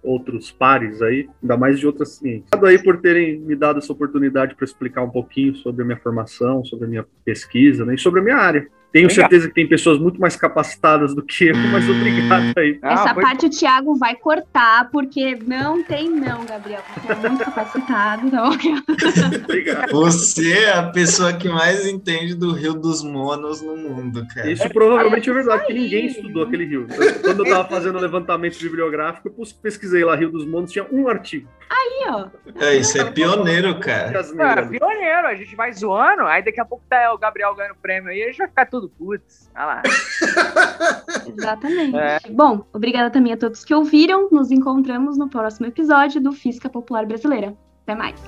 outros 0.02 0.50
pares 0.50 1.02
aí, 1.02 1.28
ainda 1.42 1.56
mais 1.56 1.78
de 1.78 1.86
outras 1.86 2.10
ciências. 2.10 2.48
Obrigado 2.54 2.70
aí 2.70 2.82
por 2.82 3.00
terem 3.00 3.38
me 3.38 3.54
dado 3.54 3.78
essa 3.78 3.92
oportunidade 3.92 4.54
para 4.54 4.64
explicar 4.64 5.02
um 5.02 5.10
pouquinho 5.10 5.54
sobre 5.56 5.82
a 5.82 5.84
minha 5.84 5.98
formação, 5.98 6.64
sobre 6.64 6.86
a 6.86 6.88
minha 6.88 7.06
pesquisa 7.24 7.84
né, 7.84 7.94
e 7.94 7.98
sobre 7.98 8.20
a 8.20 8.22
minha 8.22 8.36
área. 8.36 8.68
Tenho 8.92 9.06
Obrigado. 9.06 9.30
certeza 9.30 9.48
que 9.48 9.54
tem 9.54 9.68
pessoas 9.68 9.98
muito 9.98 10.20
mais 10.20 10.34
capacitadas 10.34 11.14
do 11.14 11.22
que 11.22 11.46
eu, 11.48 11.56
mas 11.56 11.88
obrigado 11.88 12.58
aí. 12.58 12.78
Ah, 12.82 12.92
Essa 12.94 13.14
foi- 13.14 13.22
parte 13.22 13.46
o 13.46 13.50
Thiago 13.50 13.94
vai 13.96 14.16
cortar, 14.16 14.90
porque 14.90 15.38
não 15.46 15.82
tem 15.82 16.10
não, 16.10 16.44
Gabriel. 16.44 16.80
Você 17.06 17.12
é 17.12 17.28
muito 17.28 17.44
capacitado, 17.44 18.28
bom? 18.30 18.50
Obrigado. 19.44 19.90
Você 19.92 20.52
é 20.52 20.72
a 20.72 20.82
pessoa 20.90 21.32
que 21.32 21.48
mais 21.48 21.86
entende 21.86 22.34
do 22.34 22.52
Rio 22.52 22.74
dos 22.74 23.02
Monos 23.02 23.62
no 23.62 23.76
mundo, 23.76 24.26
cara. 24.34 24.50
Isso 24.50 24.68
provavelmente 24.70 25.28
é 25.30 25.32
verdade, 25.32 25.58
porque 25.60 25.72
aí. 25.72 25.78
ninguém 25.80 26.06
estudou 26.06 26.42
aquele 26.44 26.64
rio. 26.64 26.86
Então, 26.90 27.22
Quando 27.22 27.38
eu 27.40 27.44
estava 27.44 27.68
fazendo 27.68 27.96
o 27.96 28.00
levantamento 28.00 28.58
bibliográfico, 28.58 29.28
eu 29.28 29.46
pesquisei 29.62 30.04
lá 30.04 30.16
Rio 30.16 30.30
dos 30.30 30.46
Monos, 30.46 30.72
tinha 30.72 30.86
um 30.90 31.08
artigo. 31.08 31.48
Aí, 31.70 32.08
ó. 32.08 32.26
É, 32.64 32.74
isso 32.76 33.00
é 33.00 33.04
pioneiro, 33.10 33.78
cara. 33.78 34.24
Cara, 34.36 34.66
pioneiro, 34.66 35.26
a 35.28 35.34
gente 35.36 35.54
vai 35.54 35.72
zoando, 35.72 36.22
aí 36.22 36.42
daqui 36.44 36.60
a 36.60 36.64
pouco 36.64 36.84
tá 36.88 37.12
o 37.14 37.18
Gabriel 37.18 37.54
ganhando 37.54 37.76
prêmio 37.80 38.10
aí, 38.10 38.22
a 38.22 38.26
gente 38.26 38.38
vai 38.38 38.48
ficar 38.48 38.66
tudo 38.66 38.79
putz. 38.88 39.50
Olha 39.54 39.66
lá. 39.66 39.82
Exatamente. 41.26 41.96
É. 41.96 42.18
Bom, 42.30 42.64
obrigada 42.72 43.10
também 43.10 43.32
a 43.32 43.36
todos 43.36 43.64
que 43.64 43.74
ouviram. 43.74 44.28
Nos 44.30 44.50
encontramos 44.50 45.18
no 45.18 45.28
próximo 45.28 45.66
episódio 45.66 46.20
do 46.20 46.32
Física 46.32 46.68
Popular 46.68 47.06
Brasileira. 47.06 47.56
Até 47.82 47.94
mais. 47.94 48.20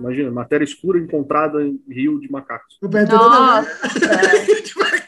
Imagina, 0.00 0.30
matéria 0.30 0.64
escura 0.64 0.98
encontrada 0.98 1.62
em 1.62 1.80
rio 1.88 2.18
de 2.18 2.30
macacos. 2.30 2.78
Nossa, 2.82 3.70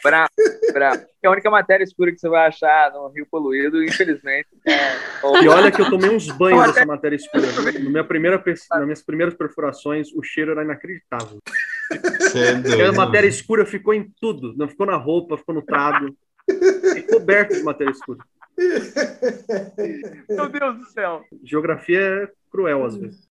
Bravo, 0.03 0.29
bravo. 0.73 1.01
É 1.23 1.27
a 1.27 1.31
única 1.31 1.49
matéria 1.49 1.83
escura 1.83 2.11
que 2.11 2.17
você 2.19 2.27
vai 2.27 2.45
achar 2.47 2.91
no 2.91 3.07
Rio 3.07 3.25
Poluído, 3.31 3.81
infelizmente. 3.83 4.47
É, 4.67 4.97
E 5.41 5.47
olha 5.47 5.71
que 5.71 5.81
eu 5.81 5.89
tomei 5.89 6.09
uns 6.09 6.29
banhos 6.29 6.59
dessa 6.73 6.85
matéria 6.85 7.15
escura. 7.15 7.43
Na 7.81 7.89
minha 7.89 8.03
primeira, 8.03 8.37
pers- 8.37 8.67
nas 8.69 8.83
minhas 8.83 9.01
primeiras 9.01 9.33
perfurações, 9.33 10.09
o 10.13 10.21
cheiro 10.21 10.51
era 10.51 10.63
inacreditável. 10.63 11.39
É 12.77 12.85
a 12.87 12.91
matéria 12.91 13.27
escura 13.29 13.65
ficou 13.65 13.93
em 13.93 14.11
tudo. 14.19 14.53
Não 14.57 14.67
ficou 14.67 14.85
na 14.85 14.97
roupa, 14.97 15.37
ficou 15.37 15.55
no 15.55 15.61
trado. 15.61 16.13
Ficou 16.93 17.19
coberto 17.19 17.55
de 17.55 17.63
matéria 17.63 17.91
escura. 17.91 18.19
Meu 20.29 20.49
Deus 20.49 20.77
do 20.77 20.85
céu. 20.91 21.21
Geografia 21.43 21.99
é 21.99 22.29
cruel 22.51 22.85
às 22.85 22.95
vezes. 22.97 23.21